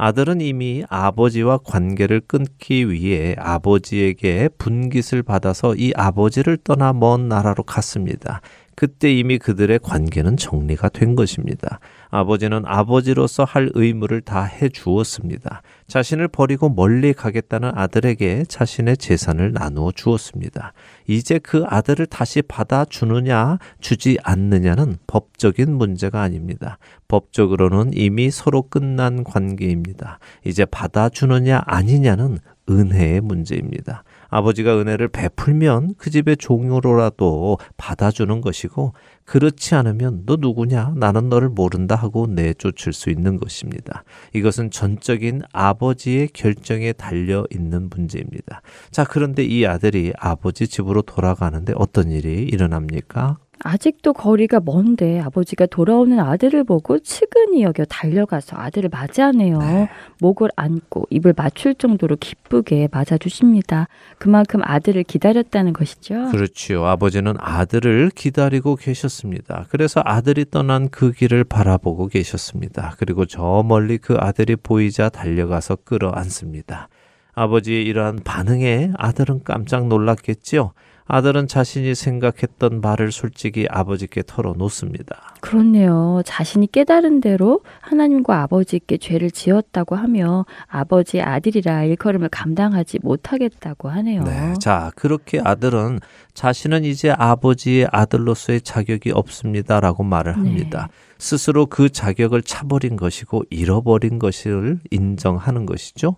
[0.00, 8.40] 아들은 이미 아버지와 관계를 끊기 위해 아버지에게 분깃을 받아서 이 아버지를 떠나 먼 나라로 갔습니다.
[8.76, 11.80] 그때 이미 그들의 관계는 정리가 된 것입니다.
[12.10, 15.62] 아버지는 아버지로서 할 의무를 다 해 주었습니다.
[15.88, 20.74] 자신을 버리고 멀리 가겠다는 아들에게 자신의 재산을 나누어 주었습니다.
[21.06, 26.78] 이제 그 아들을 다시 받아 주느냐, 주지 않느냐는 법적인 문제가 아닙니다.
[27.08, 30.18] 법적으로는 이미 서로 끝난 관계입니다.
[30.44, 34.04] 이제 받아 주느냐, 아니냐는 은혜의 문제입니다.
[34.28, 38.92] 아버지가 은혜를 베풀면 그 집의 종으로라도 받아주는 것이고
[39.24, 44.04] 그렇지 않으면 너 누구냐 나는 너를 모른다 하고 내쫓을 수 있는 것입니다.
[44.34, 48.62] 이것은 전적인 아버지의 결정에 달려 있는 문제입니다.
[48.90, 53.38] 자 그런데 이 아들이 아버지 집으로 돌아가는데 어떤 일이 일어납니까?
[53.60, 59.58] 아직도 거리가 먼데 아버지가 돌아오는 아들을 보고 측은히 여겨 달려가서 아들을 맞이하네요.
[59.58, 59.88] 네.
[60.20, 63.88] 목을 안고 입을 맞출 정도로 기쁘게 맞아주십니다.
[64.18, 66.30] 그만큼 아들을 기다렸다는 것이죠.
[66.30, 66.84] 그렇지요.
[66.86, 69.66] 아버지는 아들을 기다리고 계셨습니다.
[69.70, 72.94] 그래서 아들이 떠난 그 길을 바라보고 계셨습니다.
[72.98, 76.88] 그리고 저 멀리 그 아들이 보이자 달려가서 끌어안습니다.
[77.34, 80.72] 아버지의 이러한 반응에 아들은 깜짝 놀랐겠지요.
[81.08, 85.34] 아들은 자신이 생각했던 말을 솔직히 아버지께 털어놓습니다.
[85.40, 86.20] 그렇네요.
[86.24, 94.22] 자신이 깨달은 대로 하나님과 아버지께 죄를 지었다고 하며 아버지의 아들이라 일컬음을 감당하지 못하겠다고 하네요.
[94.22, 94.52] 네.
[94.60, 96.00] 자, 그렇게 아들은
[96.34, 100.88] 자신은 이제 아버지의 아들로서의 자격이 없습니다라고 말을 합니다.
[101.18, 106.16] 스스로 그 자격을 차버린 것이고 잃어버린 것을 인정하는 것이죠.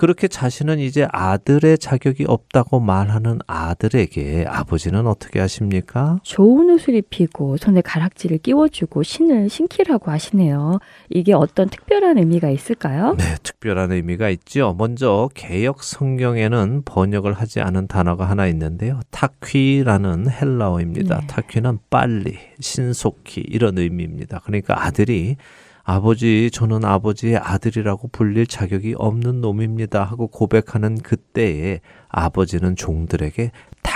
[0.00, 6.20] 그렇게 자신은 이제 아들의 자격이 없다고 말하는 아들에게 아버지는 어떻게 하십니까?
[6.22, 10.78] 좋은 옷을 입히고 손에 가락지를 끼워주고 신을 신기라고 하시네요.
[11.10, 13.14] 이게 어떤 특별한 의미가 있을까요?
[13.18, 14.74] 네, 특별한 의미가 있죠.
[14.78, 19.00] 먼저 개역 성경에는 번역을 하지 않은 단어가 하나 있는데요.
[19.10, 21.20] 타퀴라는 헬라어입니다.
[21.20, 21.26] 네.
[21.26, 24.40] 타퀴는 빨리, 신속히 이런 의미입니다.
[24.46, 25.36] 그러니까 아들이
[25.82, 30.04] 아버지, 저는 아버지의 아들이라고 불릴 자격이 없는 놈입니다.
[30.04, 33.50] 하고 고백하는 그때에 아버지는 종들에게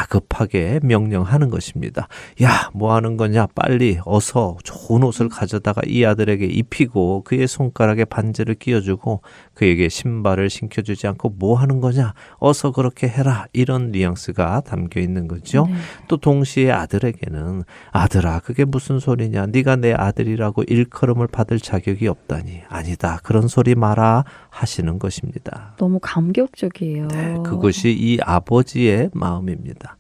[0.05, 2.09] 다급하게 명령하는 것입니다.
[2.42, 3.46] 야, 뭐 하는 거냐?
[3.55, 9.22] 빨리 어서 좋은 옷을 가져다가 이 아들에게 입히고 그의 손가락에 반지를 끼워주고
[9.55, 12.14] 그에게 신발을 신겨주지 않고 뭐 하는 거냐?
[12.38, 13.46] 어서 그렇게 해라.
[13.52, 15.66] 이런 뉘앙스가 담겨 있는 거죠.
[15.66, 15.74] 네.
[16.09, 23.20] 또 동시에 아들에게는 아들아 그게 무슨 소리냐 네가 내 아들이라고 일컬음을 받을 자격이 없다니 아니다
[23.22, 25.74] 그런 소리 마라 하시는 것입니다.
[25.78, 27.09] 너무 감격적이에요.
[27.09, 29.93] 네, 그것이 이 아버지의 마음입니다.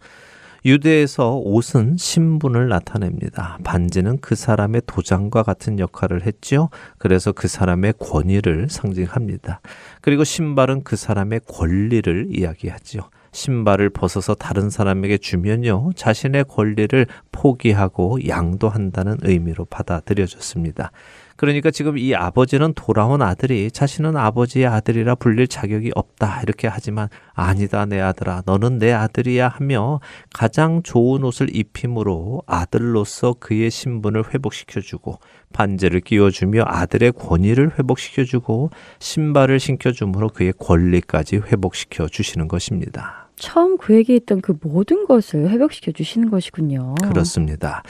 [0.64, 3.58] 유대에서 옷은 신분을 나타냅니다.
[3.64, 6.70] 반지는 그 사람의 도장과 같은 역할을 했죠.
[6.96, 9.60] 그래서 그 사람의 권위를 상징합니다.
[10.00, 13.02] 그리고 신발은 그 사람의 권리를 이야기하지요.
[13.32, 15.90] 신발을 벗어서 다른 사람에게 주면요.
[15.96, 20.92] 자신의 권리를 포기하고 양도한다는 의미로 받아들여졌습니다.
[21.36, 26.42] 그러니까 지금 이 아버지는 돌아온 아들이 자신은 아버지의 아들이라 불릴 자격이 없다.
[26.42, 28.42] 이렇게 하지만 아니다, 내 아들아.
[28.46, 30.00] 너는 내 아들이야 하며
[30.32, 35.18] 가장 좋은 옷을 입힘으로 아들로서 그의 신분을 회복시켜주고
[35.52, 43.28] 반지를 끼워주며 아들의 권위를 회복시켜주고 신발을 신겨줌으로 그의 권리까지 회복시켜 주시는 것입니다.
[43.36, 46.94] 처음 그에게 있던 그 모든 것을 회복시켜 주시는 것이군요.
[47.02, 47.82] 그렇습니다.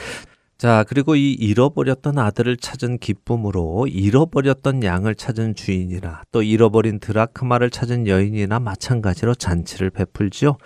[0.57, 8.07] 자, 그리고 이 잃어버렸던 아들을 찾은 기쁨으로 잃어버렸던 양을 찾은 주인이나 또 잃어버린 드라크마를 찾은
[8.07, 10.57] 여인이나 마찬가지로 잔치를 베풀지요.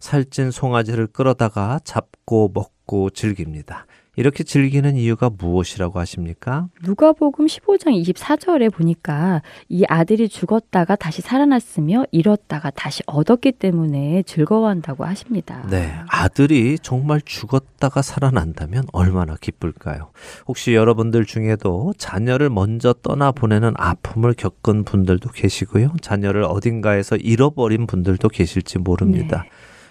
[0.00, 3.86] 살찐 송아지를 끌어다가 잡고 먹고 즐깁니다.
[4.18, 6.66] 이렇게 즐기는 이유가 무엇이라고 하십니까?
[6.82, 15.64] 누가복음 15장 24절에 보니까 이 아들이 죽었다가 다시 살아났으며 잃었다가 다시 얻었기 때문에 즐거워한다고 하십니다.
[15.70, 20.10] 네, 아들이 정말 죽었다가 살아난다면 얼마나 기쁠까요?
[20.48, 25.92] 혹시 여러분들 중에도 자녀를 먼저 떠나 보내는 아픔을 겪은 분들도 계시고요.
[26.00, 29.44] 자녀를 어딘가에서 잃어버린 분들도 계실지 모릅니다.
[29.44, 29.50] 네.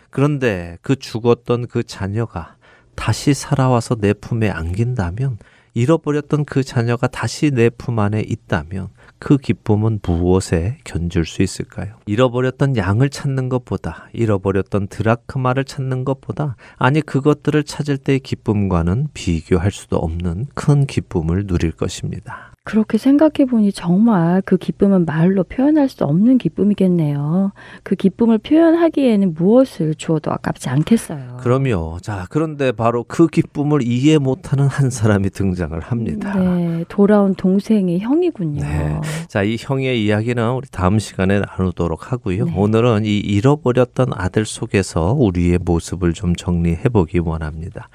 [0.09, 2.56] 그런데 그 죽었던 그 자녀가
[2.97, 5.37] 다시 살아와서 내 품에 안긴다면
[5.73, 8.89] 잃어버렸던 그 자녀가 다시 내 품 안에 있다면
[9.19, 11.93] 그 기쁨은 무엇에 견줄 수 있을까요?
[12.07, 19.97] 잃어버렸던 양을 찾는 것보다 잃어버렸던 드라크마를 찾는 것보다 아니 그것들을 찾을 때의 기쁨과는 비교할 수도
[19.97, 22.46] 없는 큰 기쁨을 누릴 것입니다.
[22.67, 27.53] 그렇게 생각해 보니 정말 그 기쁨은 말로 표현할 수 없는 기쁨이겠네요.
[27.83, 31.37] 그 기쁨을 표현하기에는 무엇을 주어도 아깝지 않겠어요.
[31.39, 31.99] 그럼요.
[32.01, 36.37] 자, 그런데 바로 그 기쁨을 이해 못하는 한 사람이 등장을 합니다.
[36.37, 38.61] 네, 돌아온 동생의 형이군요.
[38.61, 38.99] 네.
[39.29, 42.45] 자, 이 형의 이야기는 우리 다음 시간에 나누도록 하고요.
[42.47, 42.53] 네.
[42.53, 47.87] 오늘은 이 잃어버렸던 아들 속에서 우리의 모습을 좀 정리해 보기 원합니다.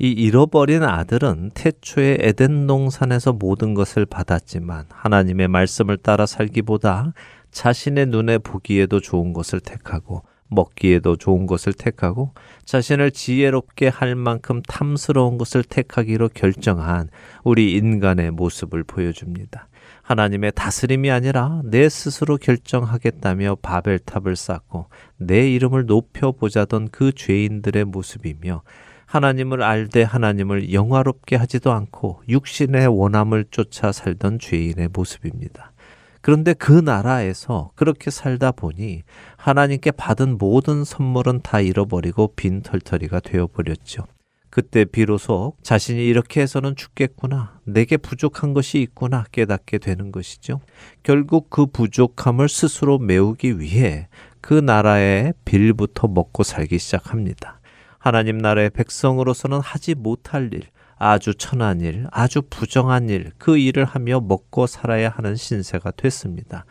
[0.00, 7.12] 이 잃어버린 아들은 태초에 에덴 동산에서 모든 것을 받았지만 하나님의 말씀을 따라 살기보다
[7.50, 12.32] 자신의 눈에 보기에도 좋은 것을 택하고 먹기에도 좋은 것을 택하고
[12.64, 17.08] 자신을 지혜롭게 할 만큼 탐스러운 것을 택하기로 결정한
[17.42, 19.68] 우리 인간의 모습을 보여줍니다.
[20.02, 24.86] 하나님의 다스림이 아니라 내 스스로 결정하겠다며 바벨탑을 쌓고
[25.16, 28.62] 내 이름을 높여보자던 그 죄인들의 모습이며
[29.08, 35.72] 하나님을 알되 하나님을 영화롭게 하지도 않고 육신의 원함을 쫓아 살던 죄인의 모습입니다.
[36.20, 39.04] 그런데 그 나라에서 그렇게 살다 보니
[39.38, 44.04] 하나님께 받은 모든 선물은 다 잃어버리고 빈 털터리가 되어버렸죠.
[44.50, 47.60] 그때 비로소 자신이 이렇게 해서는 죽겠구나.
[47.64, 50.60] 내게 부족한 것이 있구나 깨닫게 되는 것이죠.
[51.02, 54.08] 결국 그 부족함을 스스로 메우기 위해
[54.42, 57.57] 그 나라의 빌부터 먹고 살기 시작합니다.
[57.98, 60.62] 하나님 나라의 백성으로서는 하지 못할 일,
[60.96, 66.64] 아주 천한 일, 아주 부정한 일, 그 일을 하며 먹고 살아야 하는 신세가 됐습니다.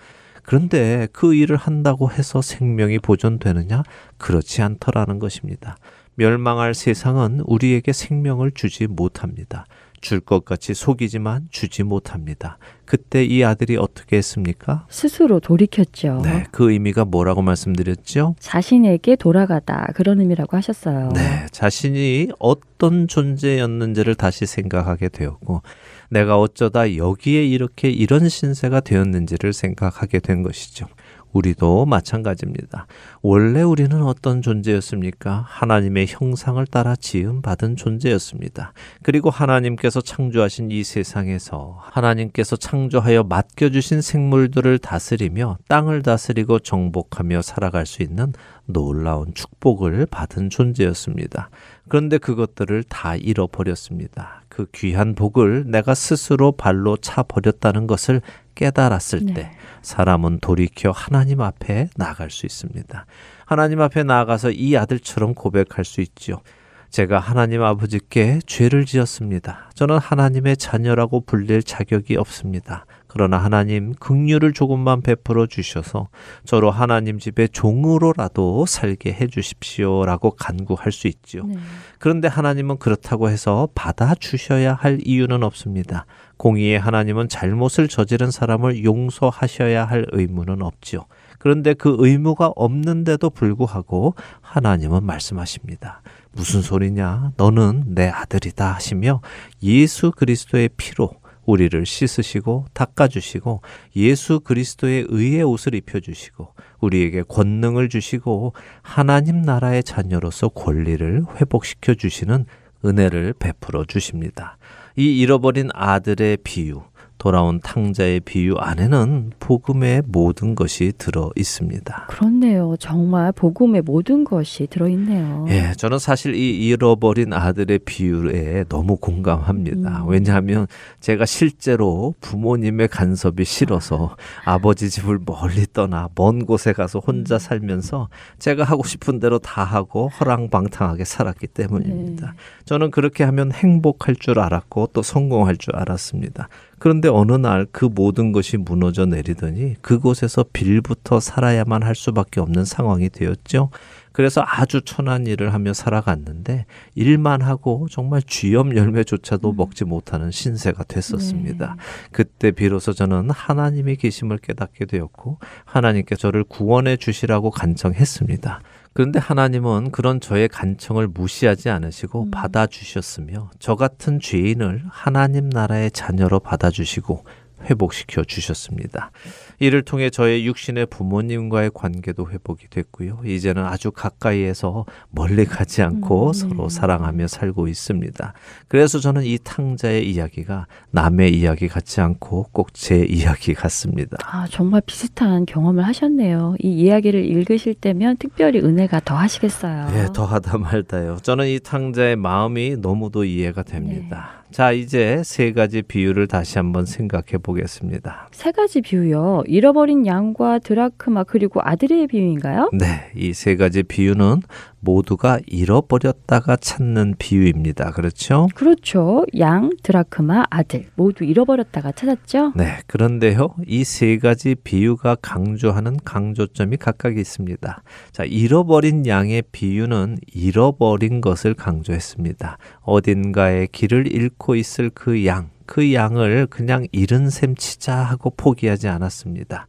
[0.43, 3.83] 그런데 그 일을 한다고 해서 생명이 보존되느냐?
[4.17, 5.75] 그렇지 않더라는 것입니다.
[6.15, 9.65] 멸망할 세상은 우리에게 생명을 주지 못합니다.
[10.01, 12.57] 줄 것 같이 속이지만 주지 못합니다.
[12.85, 14.85] 그때 이 아들이 어떻게 했습니까?
[14.89, 16.21] 스스로 돌이켰죠.
[16.23, 18.35] 네, 그 의미가 뭐라고 말씀드렸죠?
[18.39, 21.09] 자신에게 돌아가다 그런 의미라고 하셨어요.
[21.13, 25.61] 네, 자신이 어떤 존재였는지를 다시 생각하게 되었고,
[26.09, 30.87] 내가 어쩌다 여기에 이렇게 이런 신세가 되었는지를 생각하게 된 것이죠.
[31.33, 32.87] 우리도 마찬가지입니다.
[33.21, 35.45] 원래 우리는 어떤 존재였습니까?
[35.47, 38.73] 하나님의 형상을 따라 지음 받은 존재였습니다.
[39.03, 47.85] 그리고 하나님께서 창조하신 이 세상에서 하나님께서 창조하여 맡겨 주신 생물들을 다스리며 땅을 다스리고 정복하며 살아갈
[47.85, 48.33] 수 있는
[48.65, 51.49] 놀라운 축복을 받은 존재였습니다.
[51.87, 54.43] 그런데 그것들을 다 잃어버렸습니다.
[54.49, 58.21] 그 귀한 복을 내가 스스로 발로 차 버렸다는 것을
[58.57, 59.33] 깨달았을 네.
[59.33, 59.51] 때
[59.83, 63.05] 사람은 돌이켜 하나님 앞에 나갈 수 있습니다.
[63.45, 66.41] 하나님 앞에 나아가서 이 아들처럼 고백할 수 있지요.
[66.89, 69.69] 제가 하나님 아버지께 죄를 지었습니다.
[69.75, 72.85] 저는 하나님의 자녀라고 불릴 자격이 없습니다.
[73.07, 76.09] 그러나 하나님 긍휼을 조금만 베풀어 주셔서
[76.45, 81.45] 저로 하나님 집에 종으로라도 살게 해 주십시오라고 간구할 수 있지요.
[81.45, 81.55] 네.
[81.99, 86.05] 그런데 하나님은 그렇다고 해서 받아 주셔야 할 이유는 없습니다.
[86.37, 91.05] 공의의 하나님은 잘못을 저지른 사람을 용서하셔야 할 의무는 없지요.
[91.39, 96.01] 그런데 그 의무가 없는데도 불구하고 하나님은 말씀하십니다.
[96.31, 97.31] 무슨 소리냐?
[97.37, 99.21] 너는 내 아들이다 하시며
[99.63, 101.11] 예수 그리스도의 피로
[101.45, 103.61] 우리를 씻으시고 닦아주시고
[103.95, 112.45] 예수 그리스도의 의의 옷을 입혀주시고 우리에게 권능을 주시고 하나님 나라의 자녀로서 권리를 회복시켜 주시는
[112.85, 114.56] 은혜를 베풀어 주십니다.
[114.99, 116.81] 이 잃어버린 아들의 비유,
[117.17, 122.07] 돌아온 탕자의 비유 안에는 복음의 모든 것이 들어 있습니다.
[122.09, 122.75] 그렇네요.
[122.79, 125.45] 정말 복음의 모든 것이 들어 있네요.
[125.49, 130.03] 예, 저는 사실 이 잃어버린 아들의 비유에 너무 공감합니다.
[130.03, 130.07] 음.
[130.07, 130.67] 왜냐하면
[130.99, 134.15] 제가 실제로 부모님의 간섭이 싫어서
[134.45, 138.09] 아 버지 집을 멀리 떠나 먼 곳에 가서 혼자 살면서
[138.39, 142.35] 제가 하고 싶은 대로 다 하고 허랑방탕하게 살았기 때문입니다.
[142.65, 146.49] 저는 그렇게 하면 행복할 줄 알았고 또 성공할 줄 알았습니다.
[146.79, 153.09] 그런데 어느 날 그 모든 것이 무너져 내리더니 그곳에서 빌부터 살아야만 할 수밖에 없는 상황이
[153.09, 153.69] 되었죠.
[154.11, 156.65] 그래서 아주 천한 일을 하며 살아갔는데
[156.95, 161.75] 일만 하고 정말 쥐염 열매조차도 먹지 못하는 신세가 됐었습니다.
[162.11, 168.61] 그때 비로소 저는 하나님이 계심을 깨닫게 되었고 하나님께 저를 구원해 주시라고 간청했습니다.
[168.97, 172.31] 그런데 하나님은 그런 저의 간청을 무시하지 않으시고 음.
[172.31, 177.23] 받아주셨으며 저 같은 죄인을 하나님 나라의 자녀로 받아주시고
[177.65, 179.11] 회복시켜 주셨습니다.
[179.59, 183.21] 이를 통해 저의 육신의 부모님과의 관계도 회복이 됐고요.
[183.25, 186.69] 이제는 아주 가까이에서 멀리 가지 않고 음, 서로 네.
[186.69, 188.33] 사랑하며 살고 있습니다.
[188.67, 194.17] 그래서 저는 이 탕자의 이야기가 남의 이야기 같지 않고 꼭 제 이야기 같습니다.
[194.23, 196.55] 아, 정말 비슷한 경험을 하셨네요.
[196.61, 199.87] 이 이야기를 읽으실 때면 특별히 은혜가 더 하시겠어요.
[199.95, 201.17] 예, 더하다 말다요.
[201.23, 204.43] 저는 이 탕자의 마음이 너무도 이해가 됩니다.
[204.51, 208.29] 자, 이제 세 가지 비유를 다시 한번 생각해 보겠습니다.
[208.31, 209.43] 세 가지 비유요.
[209.45, 212.69] 잃어버린 양과 드라크마 그리고 아들의 비유인가요?
[212.73, 214.41] 네, 이 세 가지 비유는
[214.79, 217.91] 모두가 잃어버렸다가 찾는 비유입니다.
[217.91, 218.47] 그렇죠?
[218.55, 219.25] 그렇죠.
[219.39, 222.53] 양, 드라크마, 아들 모두 잃어버렸다가 찾았죠?
[222.55, 227.81] 네, 그런데요, 이 세 가지 비유가 강조하는 강조점이 각각 있습니다.
[228.11, 232.57] 자, 잃어버린 양의 비유는 잃어버린 것을 강조했습니다.
[232.81, 239.67] 어딘가에 길을 잃고 있을 그 양, 그 양을 그냥 잃은 셈 치자 하고 포기하지 않았습니다.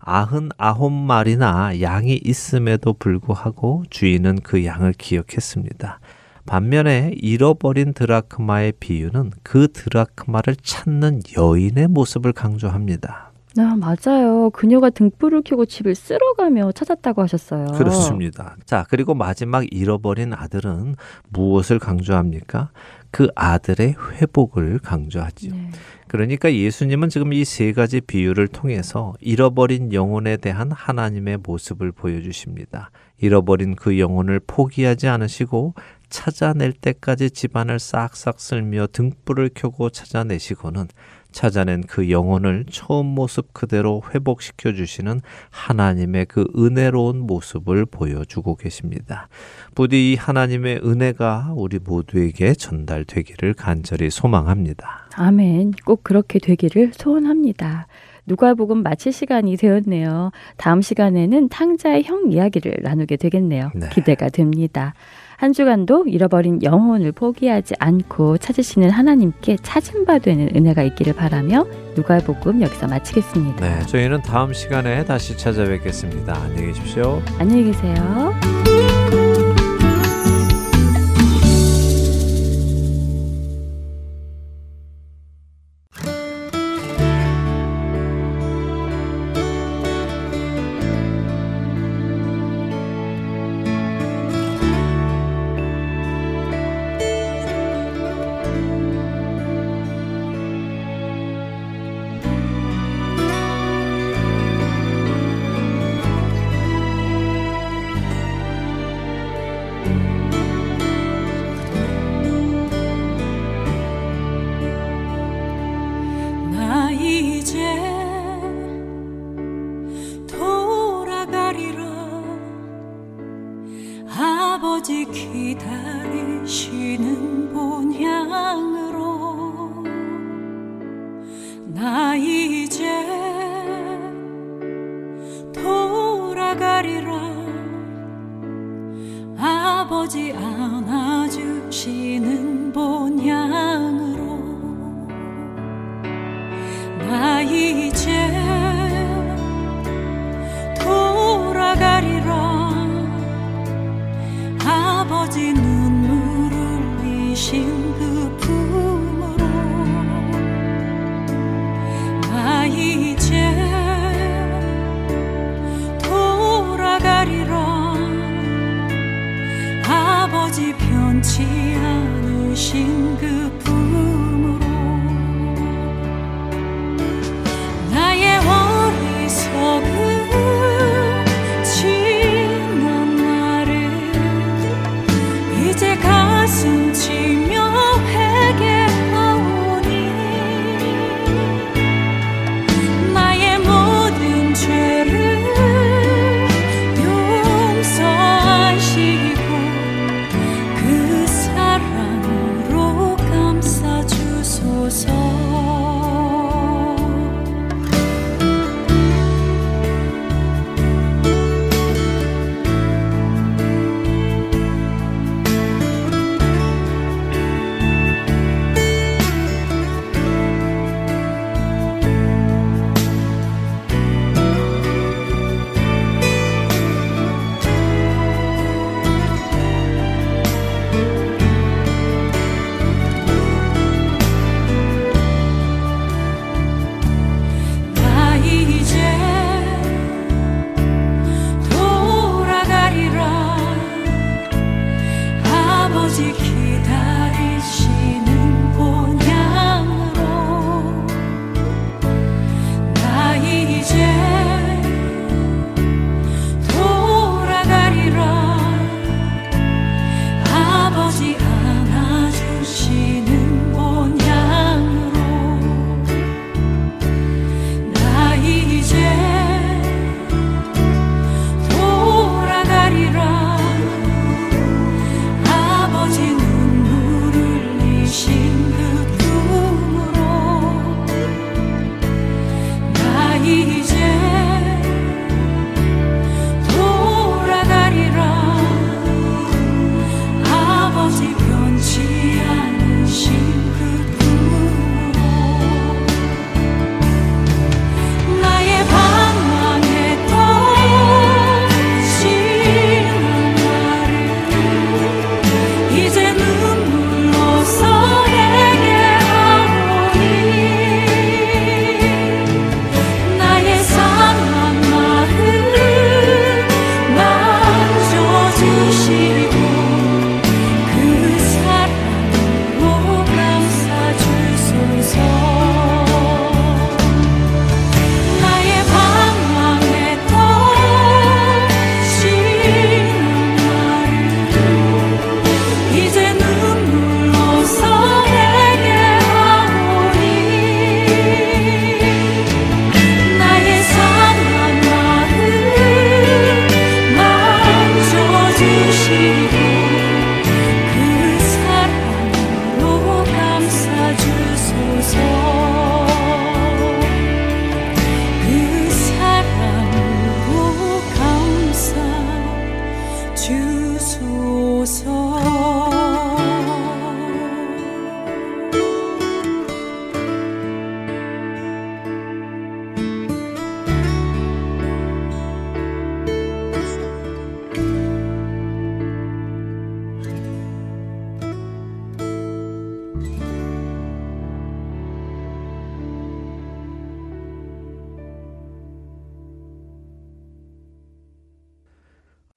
[0.00, 6.00] 아흔 아홉 마리나 양이 있음에도 불구하고 주인은 그 양을 기억했습니다.
[6.46, 13.30] 반면에 잃어버린 드라크마의 비유는 그 드라크마를 찾는 여인의 모습을 강조합니다.
[13.58, 14.50] 아, 맞아요.
[14.50, 17.66] 그녀가 등불을 켜고 집을 쓸어가며 찾았다고 하셨어요.
[17.72, 18.56] 그렇습니다.
[18.64, 20.94] 자, 그리고 마지막 잃어버린 아들은
[21.30, 22.70] 무엇을 강조합니까?
[23.10, 25.52] 그 아들의 회복을 강조하지요.
[25.54, 25.70] 네.
[26.08, 32.90] 그러니까 예수님은 지금 이 세 가지 비유를 통해서 잃어버린 영혼에 대한 하나님의 모습을 보여주십니다.
[33.18, 35.74] 잃어버린 그 영혼을 포기하지 않으시고
[36.08, 40.88] 찾아낼 때까지 집안을 싹싹 쓸며 등불을 켜고 찾아내시고는
[41.32, 45.20] 찾아낸 그 영혼을 처음 모습 그대로 회복시켜 주시는
[45.50, 49.28] 하나님의 그 은혜로운 모습을 보여주고 계십니다.
[49.74, 55.08] 부디 이 하나님의 은혜가 우리 모두에게 전달되기를 간절히 소망합니다.
[55.14, 55.72] 아멘.
[55.84, 57.86] 꼭 그렇게 되기를 소원합니다.
[58.26, 60.30] 누가복음 마칠 시간이 되었네요.
[60.56, 63.70] 다음 시간에는 탕자의 형 이야기를 나누게 되겠네요.
[63.74, 63.88] 네.
[63.92, 64.94] 기대가 됩니다.
[65.40, 71.64] 한 주간도 잃어버린 영혼을 포기하지 않고 찾으시는 하나님께 찾은 바 되는 은혜가 있기를 바라며
[71.96, 73.66] 누가복음 여기서 마치겠습니다.
[73.66, 76.34] 네, 저희는 다음 시간에 다시 찾아뵙겠습니다.
[76.34, 77.22] 안녕히 계십시오.
[77.38, 78.34] 안녕히 계세요.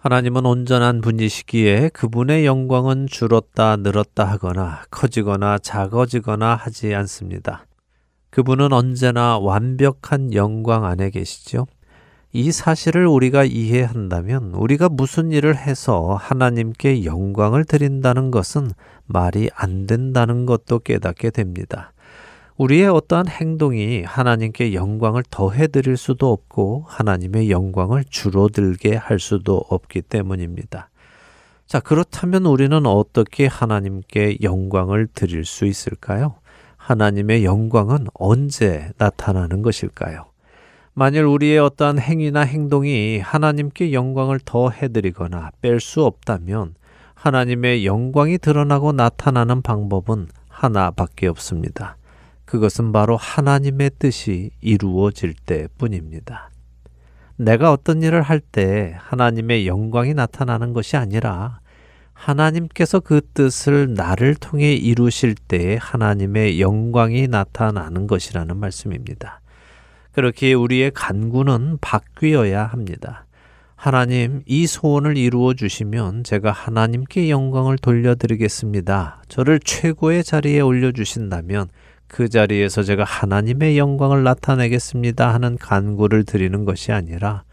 [0.04, 7.66] 하나님은 온전한 분이시기에 그분의 영광은 줄었다 늘었다 하거나 커지거나 작아지거나 하지 않습니다.
[8.30, 11.68] 그분은 언제나 완벽한 영광 안에 계시죠.
[12.34, 18.72] 이 사실을 우리가 이해한다면 우리가 무슨 일을 해서 하나님께 영광을 드린다는 것은
[19.06, 21.93] 말이 안 된다는 것도 깨닫게 됩니다.
[22.58, 30.04] 우리의 어떠한 행동이 하나님께 영광을 더해 드릴 수도 없고 하나님의 영광을 줄어들게 할 수도 없기
[30.04, 30.90] 때문입니다.
[31.66, 36.36] 자, 그렇다면 우리는 어떻게 하나님께 영광을 드릴 수 있을까요?
[36.78, 40.26] 하나님의 영광은 언제 나타나는 것일까요?
[40.94, 46.76] 만일 우리의 어떠한 행위나 행동이 하나님께 영광을 더 해드리거나 뺄 수 없다면
[47.16, 51.98] 하나님의 영광이 드러나고 나타나는 방법은 하나밖에 없습니다.
[52.46, 56.50] 그것은 바로 하나님의 뜻이 이루어질 때 뿐입니다.
[57.36, 61.60] 내가 어떤 일을 할 때 하나님의 영광이 나타나는 것이 아니라
[62.14, 69.42] 하나님께서 그 뜻을 나를 통해 이루실 때에 하나님의 영광이 나타나는 것이라는 말씀입니다.
[70.12, 73.26] 그렇게 우리의 간구는 바뀌어야 합니다.
[73.76, 79.24] 하나님, 이 소원을 이루어 주시면 제가 하나님께 영광을 돌려드리겠습니다.
[79.28, 81.68] 저를 최고의 자리에 올려주신다면
[82.14, 87.44] 그 자리에서 제가 하나님의 영광을 나타내겠습니다 하는 간구를 드리는 것이 아니라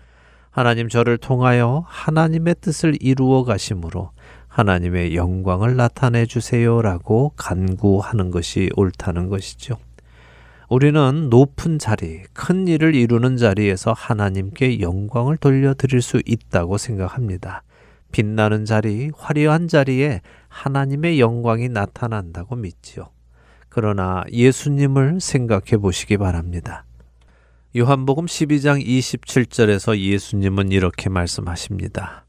[0.50, 4.11] 하나님 저를 통하여 하나님의 뜻을 이루어 가심으로
[4.48, 9.78] 하나님의 영광을 나타내 주세요라고 간구하는 것이 옳다는 것이죠.
[10.68, 17.62] 우리는 높은 자리, 큰 일을 이루는 자리에서 하나님께 영광을 돌려드릴 수 있다고 생각합니다.
[18.12, 23.08] 빛나는 자리, 화려한 자리에 하나님의 영광이 나타난다고 믿지요.
[23.70, 26.84] 그러나 예수님을 생각해 보시기 바랍니다.
[27.76, 32.26] 요한복음 12장 27절에서 예수님은 이렇게 말씀하십니다.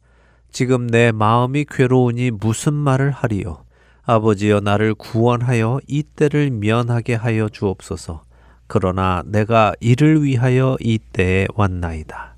[0.52, 3.66] 지금 내 마음이 괴로우니 무슨 말을 하리요?
[4.04, 8.24] 아버지여 나를 구원하여 이 때를 면하게 하여 주옵소서.
[8.68, 12.36] 그러나 내가 이를 위하여 이 때에 왔나이다.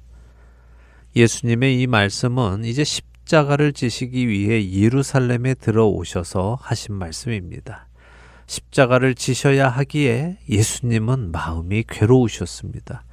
[1.16, 7.88] 예수님의 이 말씀은 이제 십자가를 지시기 위해 예루살렘에 들어오셔서 하신 말씀입니다.
[8.48, 13.04] 십자가를 지셔야 하기에 예수님은 마음이 괴로우셨습니다.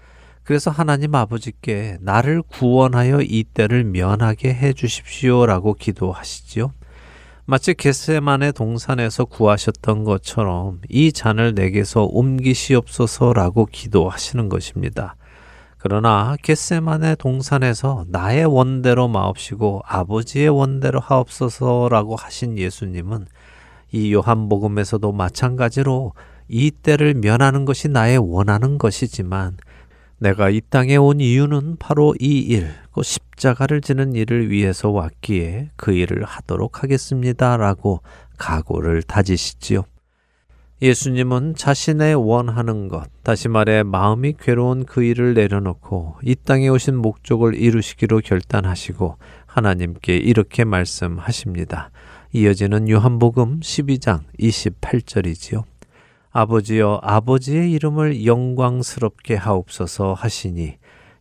[0.43, 6.72] 그래서 하나님 아버지께 나를 구원하여 이 때를 면하게 해 주십시오라고 기도하시지요.
[7.45, 15.16] 마치 겟세만의 동산에서 구하셨던 것처럼 이 잔을 내게서 옮기시옵소서라고 기도하시는 것입니다.
[15.78, 23.26] 그러나 겟세만의 동산에서 나의 원대로 마옵시고 아버지의 원대로 하옵소서라고 하신 예수님은
[23.93, 26.12] 이 요한복음에서도 마찬가지로
[26.49, 29.57] 이 때를 면하는 것이 나의 원하는 것이지만
[30.18, 35.93] 내가 이 땅에 온 이유는 바로 이 일, 그 십자가를 지는 일을 위해서 왔기에 그
[35.93, 37.57] 일을 하도록 하겠습니다.
[37.57, 38.03] 라고
[38.36, 39.84] 각오를 다지시지요.
[40.82, 47.55] 예수님은 자신의 원하는 것, 다시 말해 마음이 괴로운 그 일을 내려놓고 이 땅에 오신 목적을
[47.55, 49.16] 이루시기로 결단하시고
[49.47, 51.91] 하나님께 이렇게 말씀하십니다.
[52.33, 55.64] 이어지는 요한복음 12장 28절이지요.
[56.31, 60.76] 아버지여 아버지의 이름을 영광스럽게 하옵소서 하시니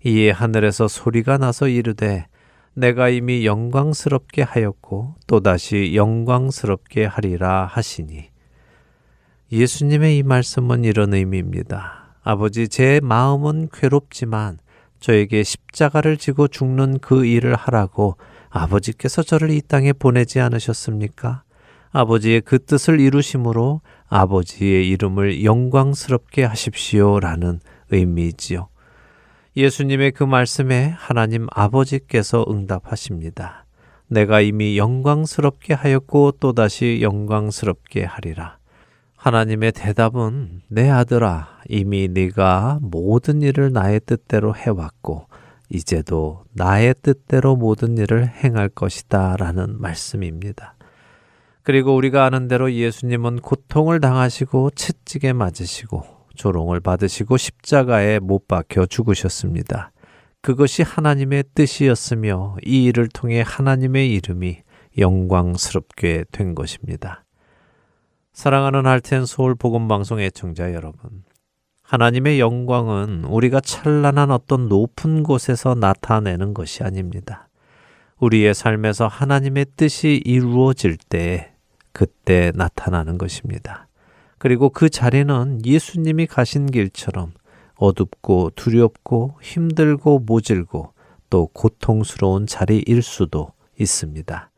[0.06, 2.28] 이에 하늘에서 소리가 나서 이르되
[2.76, 8.30] 내가 이미 영광스럽게 하였고 또다시 영광스럽게 하리라 하시니
[9.52, 12.18] 예수님의 이 말씀은 이런 의미입니다.
[12.22, 14.60] 아버지 제 마음은 괴롭지만
[15.00, 18.18] 저에게 십자가를 지고 죽는 그 일을 하라고
[18.50, 21.44] 아버지께서 저를 이 땅에 보내지 않으셨습니까?
[21.92, 27.60] 아버지의 그 뜻을 이루심으로 아버지의 이름을 영광스럽게 하십시오라는
[27.92, 28.68] 의미지요.
[29.56, 33.66] 예수님의 그 말씀에 하나님 아버지께서 응답하십니다.
[34.08, 38.58] 내가 이미 영광스럽게 하였고 또다시 영광스럽게 하리라.
[39.18, 45.28] 하나님의 대답은 내 아들아 이미 네가 모든 일을 나의 뜻대로 해왔고
[45.70, 50.76] 이제도 나의 뜻대로 모든 일을 행할 것이다 라는 말씀입니다.
[51.62, 56.04] 그리고 우리가 아는 대로 예수님은 고통을 당하시고 채찍에 맞으시고
[56.36, 59.92] 조롱을 받으시고 십자가에 못 박혀 죽으셨습니다.
[60.42, 64.64] 그것이 하나님의 뜻이었으며 이 일을 통해 하나님의 이름이
[64.98, 67.26] 영광스럽게 된 것입니다.
[68.32, 71.24] 사랑하는 할텐 서울 복음 방송 애청자 여러분.
[71.90, 77.50] 하나님의 영광은 우리가 찬란한 어떤 높은 곳에서 나타내는 것이 아닙니다.
[78.20, 81.56] 우리의 삶에서 하나님의 뜻이 이루어질 때
[81.92, 83.88] 그때 나타나는 것입니다.
[84.38, 87.32] 그리고 그 자리는 예수님이 가신 길처럼
[87.78, 90.94] 어둡고 두렵고 힘들고 모질고
[91.32, 94.49] 또 고통스러운 자리일 수도 있습니다.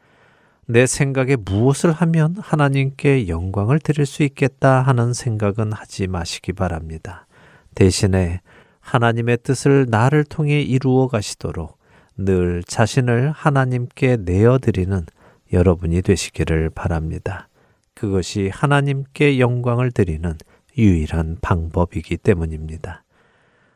[0.72, 7.28] 내 생각에 무엇을 하면 하나님께 영광을 드릴 수 있겠다 하는 생각은 하지 마시기 바랍니다.
[7.76, 8.40] 대신에
[8.80, 11.78] 하나님의 뜻을 나를 통해 이루어 가시도록
[12.16, 15.06] 늘 자신을 하나님께 내어드리는
[15.52, 17.50] 여러분이 되시기를 바랍니다.
[17.94, 20.38] 그것이 하나님께 영광을 드리는
[20.78, 23.04] 유일한 방법이기 때문입니다.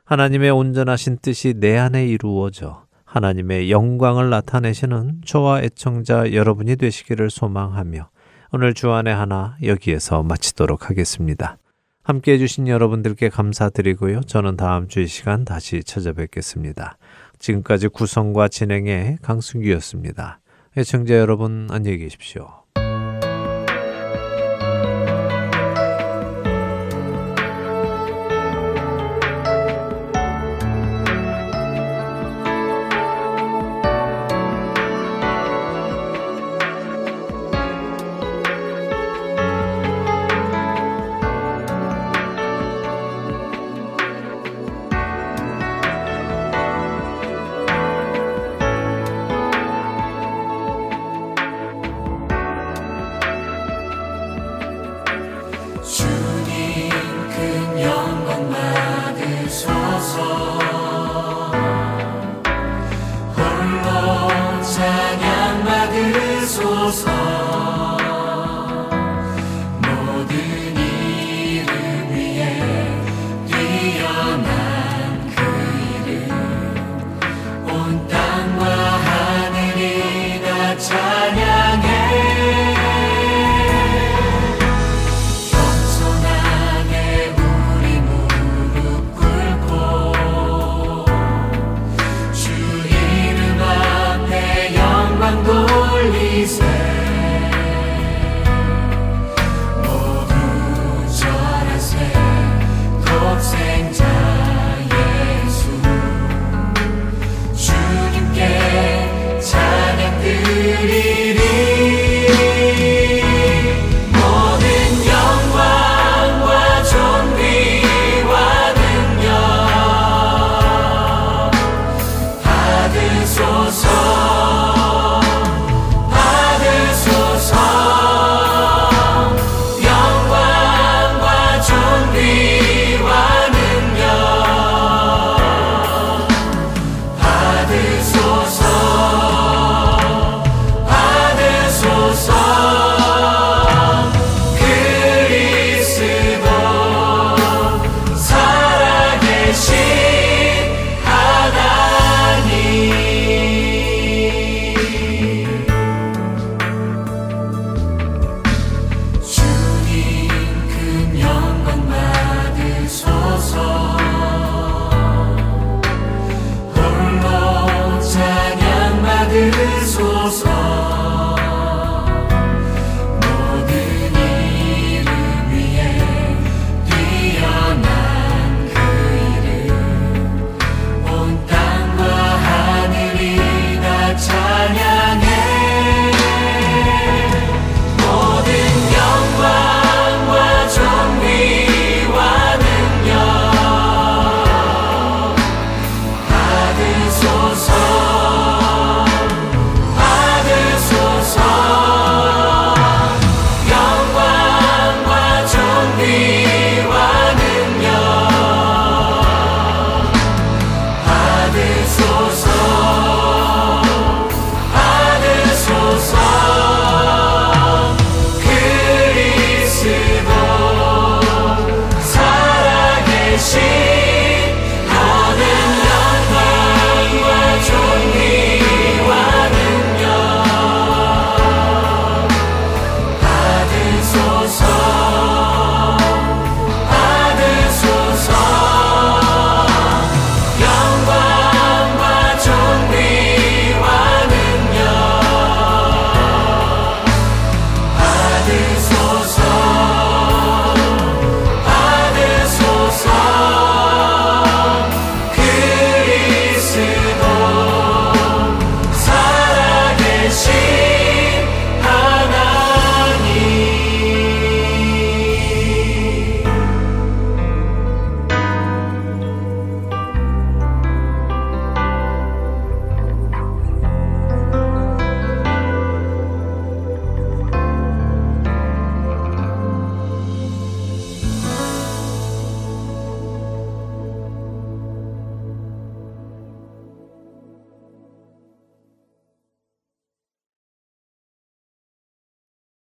[0.05, 2.84] 하나님의 온전하신 뜻이 내 안에 이루어져
[3.15, 8.09] 하나님의 영광을 나타내시는 저와 애청자 여러분이 되시기를 소망하며
[8.51, 11.57] 오늘 주안의 하나 여기에서 마치도록 하겠습니다.
[12.03, 14.21] 함께 해주신 여러분들께 감사드리고요.
[14.21, 16.97] 저는 다음 주 이 시간 다시 찾아뵙겠습니다.
[17.39, 20.41] 지금까지 구성과 진행의 강순기였습니다.
[20.77, 22.64] 애청자 여러분 안녕히 계십시오.